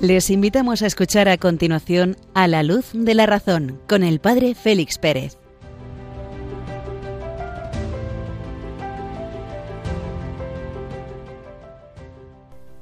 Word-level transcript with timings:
Les 0.00 0.30
invitamos 0.30 0.80
a 0.80 0.86
escuchar 0.86 1.28
a 1.28 1.36
continuación 1.36 2.16
A 2.32 2.48
la 2.48 2.62
luz 2.62 2.92
de 2.94 3.14
la 3.14 3.26
razón 3.26 3.82
con 3.86 4.02
el 4.02 4.18
Padre 4.18 4.54
Félix 4.54 4.96
Pérez. 4.96 5.36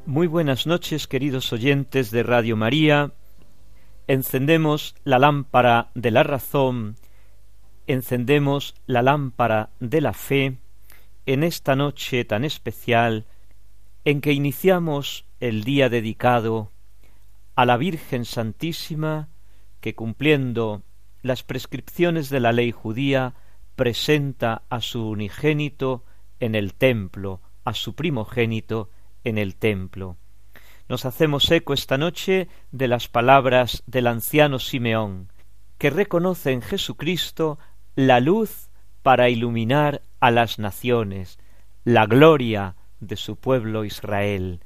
Muy 0.06 0.28
buenas 0.28 0.68
noches, 0.68 1.08
queridos 1.08 1.52
oyentes 1.52 2.12
de 2.12 2.22
Radio 2.22 2.56
María. 2.56 3.10
Encendemos 4.06 4.94
la 5.02 5.18
lámpara 5.18 5.90
de 5.96 6.12
la 6.12 6.22
razón, 6.22 6.94
encendemos 7.88 8.76
la 8.86 9.02
lámpara 9.02 9.70
de 9.80 10.00
la 10.00 10.12
fe 10.12 10.58
en 11.26 11.42
esta 11.42 11.74
noche 11.74 12.24
tan 12.24 12.44
especial 12.44 13.26
en 14.04 14.20
que 14.20 14.32
iniciamos 14.32 15.24
el 15.40 15.64
día 15.64 15.88
dedicado 15.88 16.70
a 17.58 17.66
la 17.66 17.76
Virgen 17.76 18.24
Santísima 18.24 19.30
que 19.80 19.96
cumpliendo 19.96 20.84
las 21.22 21.42
prescripciones 21.42 22.30
de 22.30 22.38
la 22.38 22.52
ley 22.52 22.70
judía 22.70 23.34
presenta 23.74 24.62
a 24.70 24.80
su 24.80 25.08
unigénito 25.08 26.04
en 26.38 26.54
el 26.54 26.74
templo, 26.74 27.40
a 27.64 27.74
su 27.74 27.96
primogénito 27.96 28.90
en 29.24 29.38
el 29.38 29.56
templo. 29.56 30.18
Nos 30.88 31.04
hacemos 31.04 31.50
eco 31.50 31.74
esta 31.74 31.98
noche 31.98 32.46
de 32.70 32.86
las 32.86 33.08
palabras 33.08 33.82
del 33.88 34.06
anciano 34.06 34.60
Simeón, 34.60 35.32
que 35.78 35.90
reconoce 35.90 36.52
en 36.52 36.62
Jesucristo 36.62 37.58
la 37.96 38.20
luz 38.20 38.70
para 39.02 39.30
iluminar 39.30 40.02
a 40.20 40.30
las 40.30 40.60
naciones, 40.60 41.40
la 41.82 42.06
gloria 42.06 42.76
de 43.00 43.16
su 43.16 43.34
pueblo 43.34 43.84
Israel. 43.84 44.60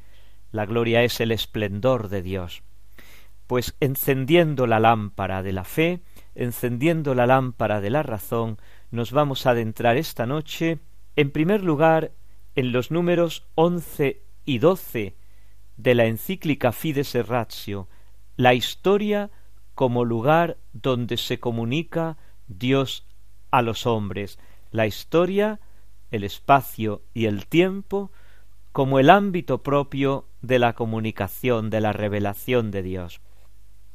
La 0.50 0.66
gloria 0.66 1.04
es 1.04 1.22
el 1.22 1.32
esplendor 1.32 2.10
de 2.10 2.20
Dios. 2.20 2.62
Pues 3.52 3.76
encendiendo 3.80 4.66
la 4.66 4.80
lámpara 4.80 5.42
de 5.42 5.52
la 5.52 5.64
fe, 5.64 6.00
encendiendo 6.34 7.14
la 7.14 7.26
lámpara 7.26 7.82
de 7.82 7.90
la 7.90 8.02
razón, 8.02 8.56
nos 8.90 9.12
vamos 9.12 9.44
a 9.44 9.50
adentrar 9.50 9.98
esta 9.98 10.24
noche, 10.24 10.78
en 11.16 11.30
primer 11.30 11.62
lugar, 11.62 12.12
en 12.54 12.72
los 12.72 12.90
números 12.90 13.46
once 13.54 14.22
y 14.46 14.56
doce 14.56 15.16
de 15.76 15.94
la 15.94 16.06
encíclica 16.06 16.72
Fides 16.72 17.12
Ratio, 17.28 17.88
la 18.36 18.54
historia 18.54 19.30
como 19.74 20.06
lugar 20.06 20.56
donde 20.72 21.18
se 21.18 21.38
comunica 21.38 22.16
Dios 22.48 23.06
a 23.50 23.60
los 23.60 23.84
hombres, 23.84 24.38
la 24.70 24.86
historia, 24.86 25.60
el 26.10 26.24
espacio 26.24 27.02
y 27.12 27.26
el 27.26 27.46
tiempo 27.46 28.12
como 28.72 28.98
el 28.98 29.10
ámbito 29.10 29.62
propio 29.62 30.26
de 30.40 30.58
la 30.58 30.72
comunicación, 30.72 31.68
de 31.68 31.82
la 31.82 31.92
revelación 31.92 32.70
de 32.70 32.82
Dios. 32.82 33.20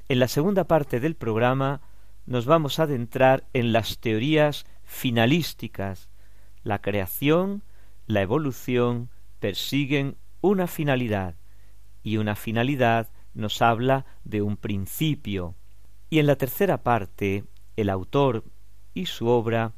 En 0.09 0.19
la 0.19 0.29
segunda 0.29 0.65
parte 0.65 1.01
del 1.01 1.15
programa 1.15 1.81
nos 2.25 2.45
vamos 2.45 2.79
a 2.79 2.83
adentrar 2.83 3.45
en 3.51 3.73
las 3.73 3.99
teorías 3.99 4.65
finalísticas. 4.83 6.09
La 6.63 6.79
creación, 6.79 7.63
la 8.05 8.21
evolución 8.21 9.09
persiguen 9.39 10.15
una 10.39 10.67
finalidad 10.67 11.35
y 12.03 12.17
una 12.17 12.35
finalidad 12.35 13.09
nos 13.33 13.61
habla 13.61 14.05
de 14.23 14.41
un 14.41 14.55
principio. 14.55 15.55
Y 16.09 16.19
en 16.19 16.27
la 16.27 16.37
tercera 16.37 16.83
parte, 16.83 17.43
el 17.75 17.89
autor 17.89 18.45
y 18.93 19.07
su 19.07 19.27
obra, 19.27 19.73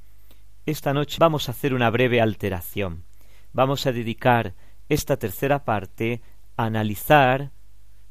esta 0.67 0.93
noche 0.93 1.17
vamos 1.19 1.49
a 1.49 1.53
hacer 1.53 1.73
una 1.73 1.89
breve 1.89 2.21
alteración. 2.21 3.03
Vamos 3.51 3.87
a 3.87 3.91
dedicar 3.91 4.53
esta 4.89 5.17
tercera 5.17 5.65
parte 5.65 6.21
a 6.55 6.65
analizar 6.65 7.51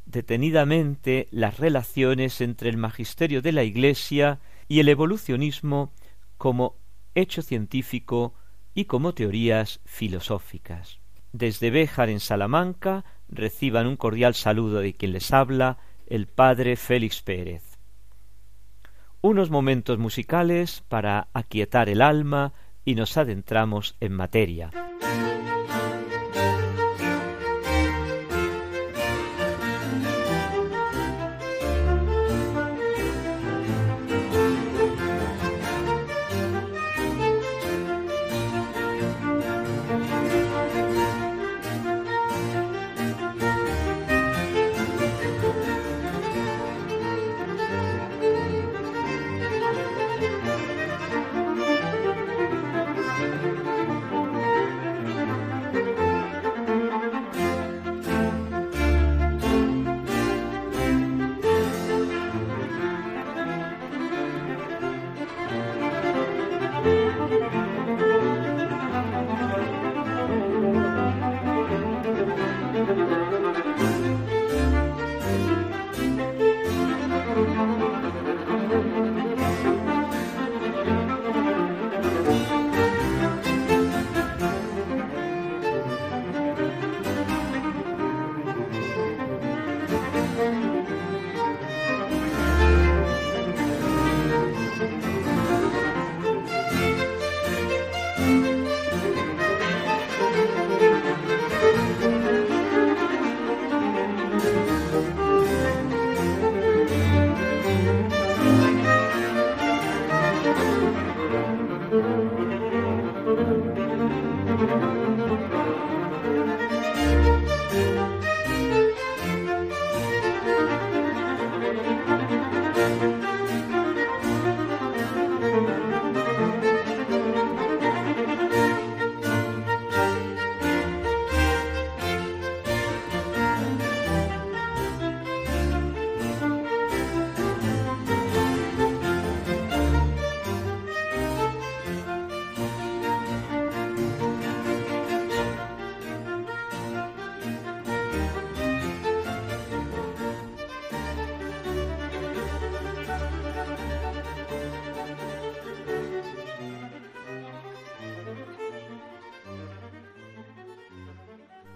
detenidamente 0.08 1.28
las 1.30 1.58
relaciones 1.58 2.40
entre 2.40 2.70
el 2.70 2.78
magisterio 2.78 3.42
de 3.42 3.52
la 3.52 3.62
Iglesia 3.62 4.40
y 4.66 4.80
el 4.80 4.88
evolucionismo 4.88 5.92
como 6.38 6.76
hecho 7.14 7.42
científico 7.42 8.34
y 8.74 8.86
como 8.86 9.12
teorías 9.12 9.80
filosóficas. 9.84 10.98
Desde 11.32 11.70
Béjar 11.70 12.08
en 12.08 12.20
Salamanca 12.20 13.04
reciban 13.28 13.86
un 13.86 13.96
cordial 13.96 14.34
saludo 14.34 14.80
de 14.80 14.94
quien 14.94 15.12
les 15.12 15.30
habla, 15.32 15.78
el 16.06 16.26
padre 16.26 16.76
Félix 16.76 17.20
Pérez. 17.20 17.62
Unos 19.20 19.50
momentos 19.50 19.98
musicales 19.98 20.82
para 20.88 21.28
aquietar 21.34 21.90
el 21.90 22.00
alma 22.00 22.54
y 22.84 22.94
nos 22.94 23.18
adentramos 23.18 23.96
en 24.00 24.14
materia. 24.14 24.70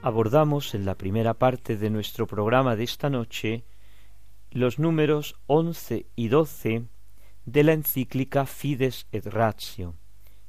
Abordamos 0.03 0.75
en 0.75 0.85
la 0.85 0.97
primera 0.97 1.35
parte 1.35 1.77
de 1.77 1.89
nuestro 1.89 2.27
programa 2.27 2.75
de 2.75 2.83
esta 2.83 3.09
noche 3.09 3.65
los 4.51 4.81
números 4.81 5.37
once 5.47 6.07
y 6.17 6.27
doce 6.27 6.89
de 7.47 7.63
la 7.63 7.73
encíclica 7.73 8.45
Fides 8.45 9.07
et 9.13 9.27
Ratio. 9.27 9.95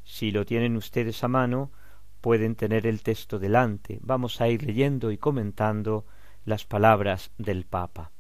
Si 0.03 0.31
lo 0.31 0.44
tienen 0.45 0.75
ustedes 0.75 1.23
a 1.23 1.27
mano, 1.27 1.71
pueden 2.19 2.55
tener 2.55 2.88
el 2.88 3.03
texto 3.03 3.38
delante. 3.38 4.00
Vamos 4.01 4.41
a 4.41 4.50
ir 4.50 4.63
leyendo 4.63 5.11
y 5.11 5.17
comentando 5.19 6.06
las 6.45 6.65
palabras 6.65 7.31
del 7.38 7.65
Papa. 7.65 8.11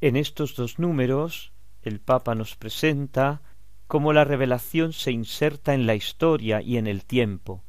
En 0.00 0.16
estos 0.16 0.56
dos 0.56 0.80
números 0.80 1.52
el 1.82 2.00
Papa 2.00 2.34
nos 2.34 2.56
presenta 2.56 3.42
cómo 3.86 4.12
la 4.12 4.24
revelación 4.24 4.92
se 4.92 5.12
inserta 5.12 5.72
en 5.72 5.86
la 5.86 5.94
historia 5.94 6.60
y 6.60 6.78
en 6.78 6.88
el 6.88 7.04
tiempo. 7.04 7.62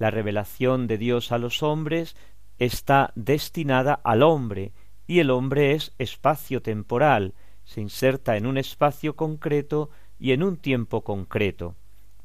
La 0.00 0.10
revelación 0.10 0.86
de 0.86 0.96
Dios 0.96 1.30
a 1.30 1.36
los 1.36 1.62
hombres 1.62 2.16
está 2.58 3.12
destinada 3.16 3.92
al 3.92 4.22
hombre 4.22 4.72
y 5.06 5.18
el 5.18 5.28
hombre 5.28 5.72
es 5.72 5.92
espacio 5.98 6.62
temporal, 6.62 7.34
se 7.64 7.82
inserta 7.82 8.38
en 8.38 8.46
un 8.46 8.56
espacio 8.56 9.14
concreto 9.14 9.90
y 10.18 10.32
en 10.32 10.42
un 10.42 10.56
tiempo 10.56 11.04
concreto. 11.04 11.76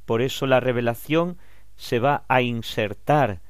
Por 0.05 0.21
eso 0.21 0.47
la 0.47 0.61
revelación 0.61 1.37
se 1.75 1.99
va 1.99 2.23
a 2.29 2.41
insertar 2.41 3.41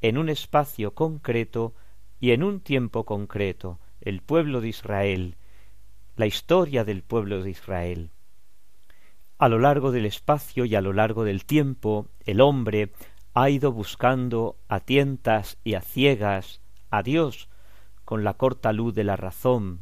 en 0.00 0.16
un 0.16 0.30
espacio 0.30 0.94
concreto 0.94 1.74
y 2.20 2.30
en 2.30 2.42
un 2.42 2.60
tiempo 2.60 3.04
concreto, 3.04 3.80
el 4.00 4.22
pueblo 4.22 4.62
de 4.62 4.68
Israel, 4.68 5.36
la 6.16 6.24
historia 6.24 6.84
del 6.84 7.02
pueblo 7.02 7.42
de 7.42 7.50
Israel. 7.50 8.12
A 9.36 9.50
lo 9.50 9.58
largo 9.58 9.92
del 9.92 10.06
espacio 10.06 10.64
y 10.64 10.74
a 10.74 10.80
lo 10.80 10.94
largo 10.94 11.24
del 11.24 11.44
tiempo, 11.44 12.08
el 12.24 12.40
hombre 12.40 12.92
ha 13.36 13.50
ido 13.50 13.72
buscando 13.72 14.56
a 14.68 14.78
tientas 14.78 15.58
y 15.64 15.74
a 15.74 15.80
ciegas 15.80 16.60
a 16.90 17.02
Dios 17.02 17.48
con 18.04 18.22
la 18.22 18.34
corta 18.34 18.72
luz 18.72 18.94
de 18.94 19.02
la 19.02 19.16
razón, 19.16 19.80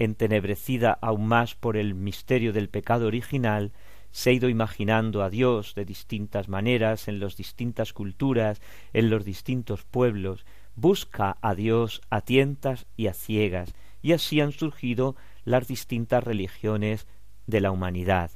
entenebrecida 0.00 0.98
aún 1.00 1.28
más 1.28 1.54
por 1.54 1.76
el 1.76 1.94
misterio 1.94 2.52
del 2.52 2.68
pecado 2.68 3.06
original, 3.06 3.70
se 4.10 4.30
ha 4.30 4.32
ido 4.32 4.48
imaginando 4.48 5.22
a 5.22 5.30
Dios 5.30 5.76
de 5.76 5.84
distintas 5.84 6.48
maneras 6.48 7.06
en 7.06 7.20
las 7.20 7.36
distintas 7.36 7.92
culturas, 7.92 8.60
en 8.92 9.08
los 9.08 9.24
distintos 9.24 9.84
pueblos, 9.84 10.44
busca 10.74 11.36
a 11.42 11.54
Dios 11.54 12.00
a 12.10 12.22
tientas 12.22 12.86
y 12.96 13.06
a 13.06 13.12
ciegas, 13.12 13.72
y 14.02 14.14
así 14.14 14.40
han 14.40 14.50
surgido 14.50 15.14
las 15.44 15.68
distintas 15.68 16.24
religiones 16.24 17.06
de 17.46 17.60
la 17.60 17.70
humanidad. 17.70 18.32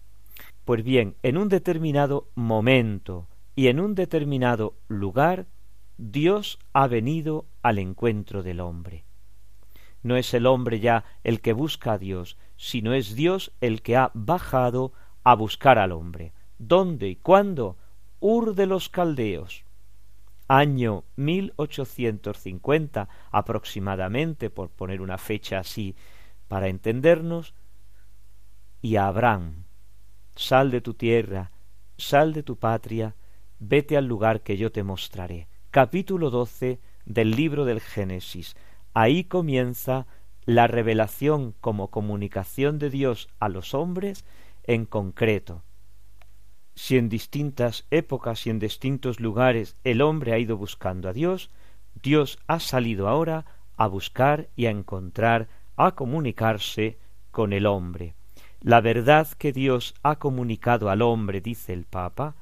Pues 0.64 0.84
bien, 0.84 1.16
en 1.24 1.38
un 1.38 1.48
determinado 1.48 2.28
momento 2.36 3.26
y 3.54 3.68
en 3.68 3.80
un 3.80 3.94
determinado 3.94 4.74
lugar, 4.88 5.46
Dios 5.96 6.58
ha 6.72 6.86
venido 6.88 7.46
al 7.62 7.78
encuentro 7.78 8.42
del 8.42 8.60
hombre. 8.60 9.04
No 10.02 10.16
es 10.16 10.34
el 10.34 10.46
hombre 10.46 10.80
ya 10.80 11.04
el 11.22 11.40
que 11.40 11.52
busca 11.52 11.92
a 11.92 11.98
Dios, 11.98 12.36
sino 12.56 12.94
es 12.94 13.14
Dios 13.14 13.52
el 13.60 13.80
que 13.80 13.96
ha 13.96 14.10
bajado 14.12 14.92
a 15.22 15.34
buscar 15.34 15.78
al 15.78 15.92
hombre. 15.92 16.32
¿Dónde 16.58 17.08
y 17.08 17.16
cuándo? 17.16 17.76
Ur 18.20 18.54
de 18.54 18.66
los 18.66 18.88
Caldeos. 18.88 19.64
Año 20.46 21.04
1850 21.16 23.08
aproximadamente, 23.30 24.50
por 24.50 24.68
poner 24.68 25.00
una 25.00 25.16
fecha 25.16 25.58
así 25.58 25.96
para 26.48 26.68
entendernos, 26.68 27.54
y 28.82 28.96
a 28.96 29.06
Abraham, 29.06 29.64
sal 30.36 30.70
de 30.70 30.82
tu 30.82 30.92
tierra, 30.92 31.50
sal 31.96 32.34
de 32.34 32.42
tu 32.42 32.56
patria, 32.56 33.14
vete 33.68 33.96
al 33.96 34.06
lugar 34.06 34.42
que 34.42 34.56
yo 34.56 34.70
te 34.72 34.82
mostraré. 34.82 35.48
Capítulo 35.70 36.30
12 36.30 36.80
del 37.06 37.30
libro 37.30 37.64
del 37.64 37.80
Génesis. 37.80 38.56
Ahí 38.92 39.24
comienza 39.24 40.06
la 40.44 40.66
revelación 40.66 41.54
como 41.60 41.88
comunicación 41.88 42.78
de 42.78 42.90
Dios 42.90 43.28
a 43.40 43.48
los 43.48 43.74
hombres 43.74 44.24
en 44.64 44.84
concreto. 44.84 45.62
Si 46.74 46.96
en 46.98 47.08
distintas 47.08 47.86
épocas 47.90 48.46
y 48.46 48.50
en 48.50 48.58
distintos 48.58 49.20
lugares 49.20 49.76
el 49.84 50.02
hombre 50.02 50.32
ha 50.32 50.38
ido 50.38 50.56
buscando 50.56 51.08
a 51.08 51.12
Dios, 51.12 51.50
Dios 52.02 52.38
ha 52.46 52.60
salido 52.60 53.08
ahora 53.08 53.46
a 53.76 53.86
buscar 53.86 54.48
y 54.56 54.66
a 54.66 54.70
encontrar, 54.70 55.48
a 55.76 55.92
comunicarse 55.92 56.98
con 57.30 57.52
el 57.52 57.66
hombre. 57.66 58.14
La 58.60 58.80
verdad 58.80 59.28
que 59.38 59.52
Dios 59.52 59.94
ha 60.02 60.16
comunicado 60.16 60.90
al 60.90 61.02
hombre, 61.02 61.40
dice 61.40 61.72
el 61.72 61.84
Papa, 61.84 62.34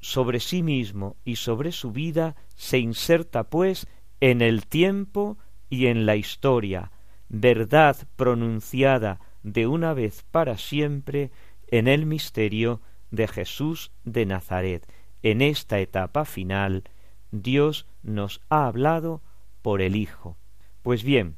sobre 0.00 0.40
sí 0.40 0.62
mismo 0.62 1.16
y 1.24 1.36
sobre 1.36 1.72
su 1.72 1.92
vida 1.92 2.36
se 2.54 2.78
inserta 2.78 3.44
pues 3.44 3.86
en 4.20 4.42
el 4.42 4.66
tiempo 4.66 5.38
y 5.68 5.86
en 5.86 6.06
la 6.06 6.16
historia, 6.16 6.92
verdad 7.28 7.96
pronunciada 8.16 9.20
de 9.42 9.66
una 9.66 9.94
vez 9.94 10.24
para 10.30 10.58
siempre 10.58 11.30
en 11.68 11.88
el 11.88 12.06
misterio 12.06 12.80
de 13.10 13.28
Jesús 13.28 13.92
de 14.04 14.26
Nazaret. 14.26 14.86
En 15.22 15.42
esta 15.42 15.78
etapa 15.80 16.24
final, 16.24 16.84
Dios 17.30 17.86
nos 18.02 18.40
ha 18.48 18.66
hablado 18.66 19.22
por 19.62 19.82
el 19.82 19.96
Hijo. 19.96 20.36
Pues 20.82 21.02
bien, 21.02 21.36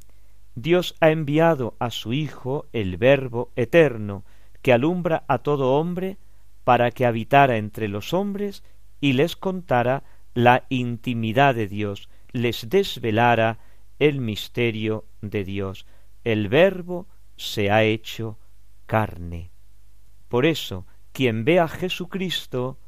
Dios 0.55 0.95
ha 1.01 1.11
enviado 1.11 1.77
a 1.79 1.91
su 1.91 2.13
Hijo, 2.13 2.67
el 2.73 2.97
Verbo 2.97 3.51
eterno, 3.57 4.25
que 4.61 4.73
alumbra 4.73 5.25
a 5.29 5.39
todo 5.39 5.75
hombre, 5.75 6.19
para 6.69 6.91
que 6.91 7.06
habitara 7.06 7.56
entre 7.56 7.88
los 7.88 8.12
hombres 8.12 8.62
y 9.00 9.15
les 9.15 9.37
contara 9.37 10.05
la 10.35 10.67
intimidad 10.69 11.55
de 11.55 11.67
Dios, 11.67 12.11
les 12.31 12.69
desvelara 12.69 13.59
el 13.99 14.20
misterio 14.20 15.06
de 15.23 15.44
Dios. 15.44 15.87
El 16.25 16.50
Verbo 16.50 17.09
se 17.38 17.70
ha 17.70 17.85
hecho 17.85 18.38
carne. 18.85 19.50
Por 20.29 20.44
eso, 20.44 20.87
quien 21.12 21.47
ve 21.47 21.59
a 21.59 21.69
Jesucristo, 21.69 22.79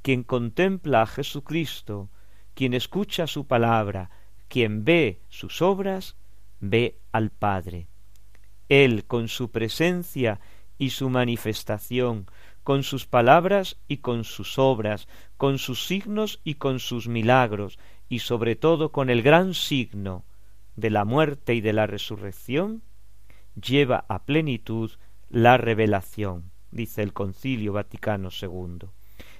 quien 0.00 0.22
contempla 0.22 1.02
a 1.02 1.06
Jesucristo, 1.06 2.08
quien 2.54 2.72
escucha 2.72 3.26
su 3.26 3.46
palabra, 3.46 4.08
quien 4.48 4.82
ve 4.82 5.20
sus 5.28 5.60
obras, 5.60 6.16
ve 6.58 6.96
al 7.12 7.28
Padre. 7.28 7.86
Él, 8.70 9.04
con 9.04 9.28
su 9.28 9.50
presencia 9.50 10.40
y 10.78 10.88
su 10.88 11.10
manifestación, 11.10 12.24
con 12.62 12.82
sus 12.82 13.06
palabras 13.06 13.76
y 13.88 13.98
con 13.98 14.24
sus 14.24 14.58
obras, 14.58 15.08
con 15.36 15.58
sus 15.58 15.86
signos 15.86 16.40
y 16.44 16.54
con 16.54 16.78
sus 16.78 17.08
milagros, 17.08 17.78
y 18.08 18.20
sobre 18.20 18.56
todo 18.56 18.92
con 18.92 19.10
el 19.10 19.22
gran 19.22 19.54
signo 19.54 20.24
de 20.76 20.90
la 20.90 21.04
muerte 21.04 21.54
y 21.54 21.60
de 21.60 21.72
la 21.72 21.86
resurrección, 21.86 22.82
lleva 23.54 24.04
a 24.08 24.24
plenitud 24.24 24.92
la 25.28 25.56
revelación 25.56 26.50
dice 26.70 27.02
el 27.02 27.12
Concilio 27.12 27.72
Vaticano 27.72 28.28
II. 28.30 28.88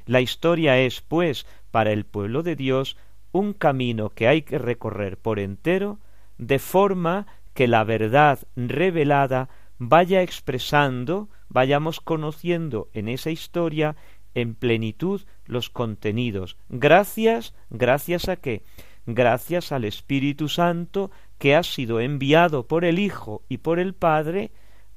La 0.07 0.21
historia 0.21 0.79
es, 0.79 1.01
pues, 1.01 1.47
para 1.71 1.93
el 1.93 2.05
pueblo 2.05 2.43
de 2.43 2.57
Dios 2.57 2.97
un 3.33 3.53
camino 3.53 4.11
que 4.11 4.27
hay 4.27 4.43
que 4.43 4.59
recorrer 4.59 5.17
por 5.17 5.39
entero, 5.39 5.99
de 6.39 6.59
forma 6.59 7.27
que 7.55 7.69
la 7.69 7.85
verdad 7.85 8.41
revelada 8.57 9.49
vaya 9.79 10.23
expresando, 10.23 11.29
vayamos 11.51 12.01
conociendo 12.01 12.89
en 12.95 13.09
esa 13.09 13.31
historia 13.31 13.97
en 14.35 14.55
plenitud 14.55 15.23
los 15.45 15.69
contenidos. 15.69 16.57
Gracias, 16.69 17.55
gracias 17.69 18.29
a 18.29 18.37
qué? 18.37 18.63
Gracias 19.07 19.73
al 19.73 19.85
Espíritu 19.85 20.49
Santo 20.49 21.11
que 21.39 21.57
ha 21.57 21.63
sido 21.63 22.01
enviado 22.01 22.67
por 22.67 22.85
el 22.85 22.99
Hijo 22.99 23.43
y 23.49 23.59
por 23.59 23.79
el 23.79 23.95
Padre 23.95 24.53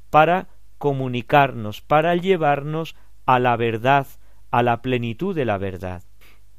para 0.09 0.47
comunicarnos, 0.77 1.81
para 1.81 2.15
llevarnos 2.15 2.95
a 3.25 3.39
la 3.39 3.55
verdad, 3.55 4.07
a 4.51 4.61
la 4.61 4.81
plenitud 4.81 5.35
de 5.35 5.45
la 5.45 5.57
verdad. 5.57 6.03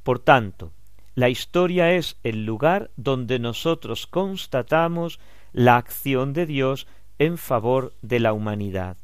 Por 0.03 0.19
tanto, 0.19 0.73
la 1.15 1.29
historia 1.29 1.93
es 1.93 2.19
el 2.25 2.45
lugar 2.45 2.91
donde 2.97 3.39
nosotros 3.39 4.07
constatamos 4.09 5.21
la 5.53 5.77
acción 5.77 6.33
de 6.33 6.47
Dios 6.47 6.89
en 7.19 7.39
favor 7.39 7.95
de 8.03 8.19
la 8.19 8.33
humanidad. 8.33 8.97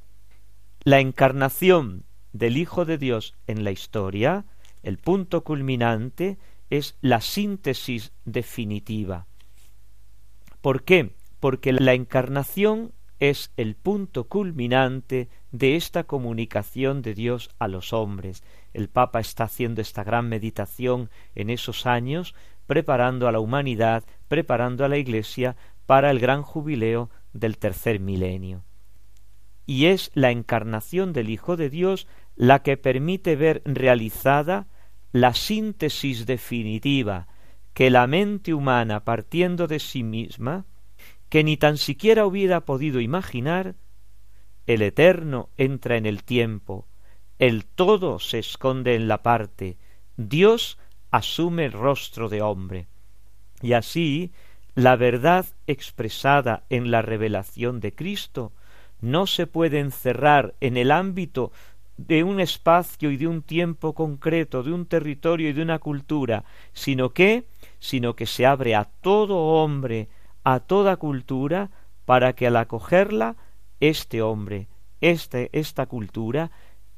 La 0.83 1.01
encarnación 1.01 2.05
del 2.33 2.57
Hijo 2.57 2.87
de 2.87 2.97
Dios 2.97 3.35
en 3.47 3.65
la 3.65 3.71
historia, 3.71 4.47
el 4.83 4.97
punto 4.97 5.45
culminante, 5.45 6.39
es 6.71 6.97
la 7.03 7.21
síntesis 7.21 8.13
definitiva. 8.25 9.27
¿Por 10.63 10.83
qué? 10.85 11.15
Porque 11.39 11.75
la 11.75 11.93
encarnación 11.93 12.93
es 13.19 13.53
el 13.59 13.75
punto 13.77 14.25
culminante 14.25 15.29
de 15.53 15.77
esta 15.77 16.05
comunicación 16.05 17.03
de 17.03 17.13
Dios 17.13 17.51
a 17.59 17.69
los 17.69 17.93
hombres. 17.93 18.43
El 18.73 18.89
Papa 18.89 19.21
está 19.21 19.45
haciendo 19.45 19.83
esta 19.83 20.03
gran 20.03 20.31
meditación 20.31 21.11
en 21.35 21.51
esos 21.51 21.85
años, 21.85 22.35
preparando 22.67 23.29
a 23.29 23.33
la 23.33 23.41
humanidad, 23.41 24.05
preparando 24.29 24.87
a 24.87 24.89
la 24.89 24.97
Iglesia 24.97 25.57
para 25.85 26.11
el 26.11 26.21
gran 26.21 26.41
jubileo 26.41 27.11
del 27.35 27.59
tercer 27.59 28.01
milenio. 28.01 28.65
Y 29.67 29.87
es 29.87 30.11
la 30.15 30.31
encarnación 30.31 31.13
del 31.13 31.31
Hijo 31.31 31.57
de 31.57 31.71
Dios 31.71 32.07
la 32.37 32.63
que 32.63 32.77
permite 32.77 33.37
ver 33.37 33.63
realizada 33.65 34.67
la 35.13 35.35
síntesis 35.35 36.27
definitiva 36.27 37.29
que 37.75 37.91
la 37.91 38.07
mente 38.07 38.55
humana, 38.55 39.05
partiendo 39.05 39.67
de 39.67 39.79
sí 39.79 40.03
misma, 40.03 40.67
que 41.29 41.45
ni 41.45 41.57
tan 41.57 41.79
siquiera 41.79 42.27
hubiera 42.27 42.65
podido 42.65 43.01
imaginar, 43.01 43.77
el 44.67 44.83
eterno 44.83 45.51
entra 45.57 45.97
en 45.97 46.07
el 46.07 46.25
tiempo, 46.25 46.87
el 47.39 47.65
todo 47.65 48.19
se 48.19 48.39
esconde 48.39 48.95
en 48.95 49.09
la 49.09 49.23
parte, 49.23 49.79
Dios 50.17 50.79
asume 51.11 51.67
el 51.67 51.73
rostro 51.73 52.29
de 52.29 52.43
hombre. 52.43 52.89
Y 53.63 53.73
así, 53.73 54.33
la 54.75 54.97
verdad 54.97 55.47
expresada 55.67 56.65
en 56.69 56.91
la 56.91 57.03
revelación 57.03 57.81
de 57.81 57.95
Cristo 57.95 58.53
no 59.01 59.27
se 59.27 59.47
puede 59.47 59.81
encerrar 59.81 60.55
en 60.61 60.77
el 60.77 60.91
ámbito 60.91 61.53
de 61.97 62.25
un 62.25 62.41
espacio 62.41 63.11
y 63.11 63.17
de 63.17 63.27
un 63.27 63.43
tiempo 63.43 63.95
concreto, 63.95 64.63
de 64.63 64.73
un 64.73 64.87
territorio 64.87 65.51
y 65.51 65.53
de 65.53 65.63
una 65.63 65.79
cultura, 65.79 66.45
sino 66.73 67.11
que, 67.11 67.45
sino 67.79 68.17
que 68.17 68.27
se 68.27 68.47
abre 68.47 68.75
a 68.75 68.85
todo 68.85 69.37
hombre, 69.37 70.09
a 70.43 70.61
toda 70.61 70.97
cultura, 70.97 71.71
para 72.07 72.33
que 72.33 72.47
al 72.47 72.57
acogerla, 72.57 73.37
este 73.81 74.23
hombre, 74.23 74.69
este, 75.01 75.51
esta 75.53 75.87
cultura, 75.87 76.51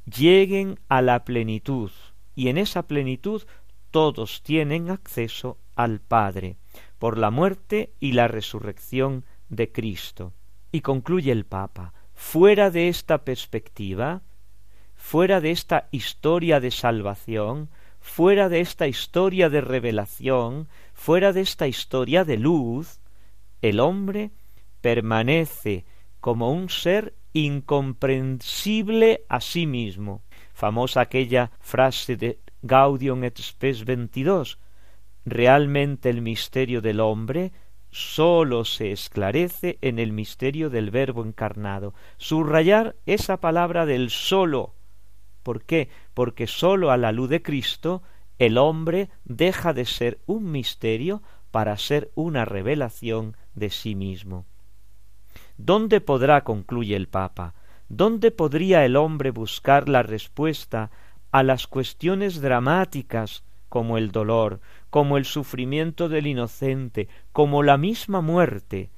lleguen 0.06 0.78
a 0.88 1.02
la 1.02 1.24
plenitud, 1.24 1.90
y 2.34 2.48
en 2.48 2.58
esa 2.58 2.86
plenitud 2.86 3.42
todos 3.90 4.42
tienen 4.42 4.90
acceso 4.90 5.58
al 5.74 6.00
Padre, 6.00 6.56
por 6.98 7.18
la 7.18 7.30
muerte 7.30 7.92
y 7.98 8.12
la 8.12 8.28
resurrección 8.28 9.24
de 9.48 9.70
Cristo. 9.70 10.32
Y 10.72 10.80
concluye 10.80 11.30
el 11.30 11.44
Papa, 11.44 11.92
fuera 12.14 12.70
de 12.70 12.88
esta 12.88 13.24
perspectiva, 13.24 14.22
fuera 14.94 15.40
de 15.40 15.50
esta 15.50 15.88
historia 15.90 16.58
de 16.60 16.70
salvación, 16.70 17.68
fuera 18.00 18.48
de 18.48 18.60
esta 18.60 18.88
historia 18.88 19.50
de 19.50 19.60
revelación, 19.60 20.68
fuera 20.94 21.32
de 21.32 21.42
esta 21.42 21.68
historia 21.68 22.24
de 22.24 22.38
luz, 22.38 23.00
el 23.60 23.80
hombre 23.80 24.30
permanece 24.80 25.84
como 26.20 26.52
un 26.52 26.68
ser 26.68 27.14
incomprensible 27.32 29.24
a 29.28 29.40
sí 29.40 29.66
mismo. 29.66 30.22
Famosa 30.54 31.02
aquella 31.02 31.50
frase 31.60 32.16
de 32.16 32.38
Gaudium 32.62 33.24
et 33.24 33.38
Spes 33.38 33.84
22. 33.84 34.58
Realmente 35.24 36.10
el 36.10 36.22
misterio 36.22 36.80
del 36.80 37.00
hombre 37.00 37.52
sólo 37.92 38.64
se 38.64 38.90
esclarece 38.90 39.78
en 39.80 40.00
el 40.00 40.12
misterio 40.12 40.70
del 40.70 40.90
Verbo 40.90 41.24
encarnado. 41.24 41.94
Subrayar 42.16 42.96
esa 43.06 43.36
palabra 43.36 43.86
del 43.86 44.10
solo 44.10 44.74
¿Por 45.42 45.64
qué? 45.64 45.88
Porque 46.14 46.46
sólo 46.46 46.90
a 46.90 46.96
la 46.96 47.12
luz 47.12 47.28
de 47.28 47.42
Cristo 47.42 48.02
el 48.38 48.58
hombre 48.58 49.10
deja 49.24 49.72
de 49.72 49.84
ser 49.84 50.20
un 50.26 50.50
misterio 50.50 51.22
para 51.50 51.76
ser 51.76 52.10
una 52.14 52.44
revelación 52.44 53.36
de 53.54 53.70
sí 53.70 53.94
mismo. 53.94 54.46
¿Dónde 55.58 56.00
podrá, 56.00 56.44
concluye 56.44 56.96
el 56.96 57.08
Papa, 57.08 57.54
dónde 57.88 58.30
podría 58.30 58.84
el 58.84 58.96
hombre 58.96 59.30
buscar 59.30 59.88
la 59.88 60.02
respuesta 60.02 60.90
a 61.30 61.42
las 61.42 61.66
cuestiones 61.66 62.40
dramáticas 62.40 63.44
como 63.72 63.96
el 63.96 64.12
dolor, 64.12 64.60
como 64.90 65.16
el 65.16 65.24
sufrimiento 65.24 66.10
del 66.10 66.26
inocente, 66.26 67.08
como 67.32 67.62
la 67.62 67.78
misma 67.78 68.20
muerte, 68.20 68.90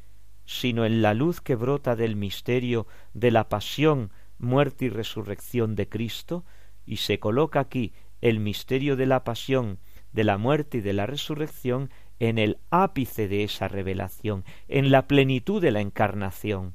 sino 0.47 0.85
en 0.85 1.01
la 1.01 1.15
luz 1.15 1.41
que 1.41 1.55
brota 1.55 1.95
del 1.95 2.17
misterio 2.17 2.89
de 3.13 3.31
la 3.31 3.49
pasión 3.49 4.11
muerte 4.37 4.87
y 4.87 4.89
resurrección 4.89 5.77
de 5.77 5.89
Cristo, 5.89 6.45
y 6.85 6.97
se 6.97 7.21
coloca 7.21 7.61
aquí 7.61 7.93
el 8.21 8.41
misterio 8.41 8.97
de 8.97 9.07
la 9.07 9.23
pasión, 9.23 9.79
de 10.11 10.25
la 10.25 10.39
muerte 10.39 10.79
y 10.79 10.81
de 10.81 10.93
la 10.93 11.07
resurrección 11.07 11.91
en 12.19 12.39
el 12.39 12.59
ápice 12.71 13.29
de 13.29 13.45
esa 13.45 13.69
revelación, 13.69 14.45
en 14.67 14.91
la 14.91 15.07
plenitud 15.07 15.63
de 15.63 15.71
la 15.71 15.83
encarnación. 15.83 16.75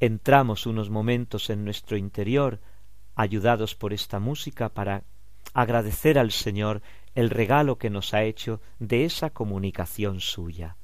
Entramos 0.00 0.66
unos 0.66 0.90
momentos 0.90 1.48
en 1.48 1.64
nuestro 1.64 1.96
interior, 1.96 2.60
ayudados 3.14 3.74
por 3.74 3.94
esta 3.94 4.20
música, 4.20 4.68
para 4.68 5.04
agradecer 5.54 6.18
al 6.18 6.32
Señor 6.32 6.82
el 7.14 7.30
regalo 7.30 7.78
que 7.78 7.88
nos 7.88 8.12
ha 8.12 8.24
hecho 8.24 8.60
de 8.78 9.04
esa 9.04 9.30
comunicación 9.30 10.20
suya. 10.20 10.76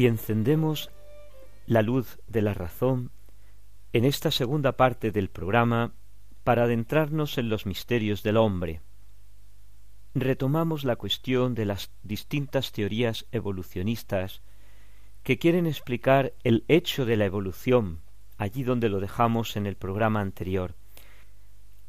Y 0.00 0.06
encendemos 0.06 0.90
la 1.66 1.82
luz 1.82 2.20
de 2.26 2.40
la 2.40 2.54
razón 2.54 3.10
en 3.92 4.06
esta 4.06 4.30
segunda 4.30 4.78
parte 4.78 5.10
del 5.12 5.28
programa 5.28 5.92
para 6.42 6.62
adentrarnos 6.62 7.36
en 7.36 7.50
los 7.50 7.66
misterios 7.66 8.22
del 8.22 8.38
hombre. 8.38 8.80
Retomamos 10.14 10.84
la 10.84 10.96
cuestión 10.96 11.54
de 11.54 11.66
las 11.66 11.90
distintas 12.02 12.72
teorías 12.72 13.26
evolucionistas 13.30 14.40
que 15.22 15.38
quieren 15.38 15.66
explicar 15.66 16.32
el 16.44 16.64
hecho 16.68 17.04
de 17.04 17.18
la 17.18 17.26
evolución, 17.26 18.00
allí 18.38 18.62
donde 18.62 18.88
lo 18.88 19.00
dejamos 19.00 19.54
en 19.58 19.66
el 19.66 19.76
programa 19.76 20.22
anterior. 20.22 20.76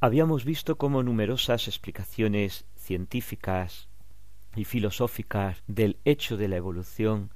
Habíamos 0.01 0.43
visto 0.43 0.77
cómo 0.77 1.01
numerosas 1.01 1.69
explicaciones 1.69 2.65
científicas 2.75 3.87
y 4.53 4.65
filosóficas 4.65 5.63
del 5.65 5.97
hecho 6.03 6.35
de 6.35 6.49
la 6.49 6.57
evolución 6.57 7.31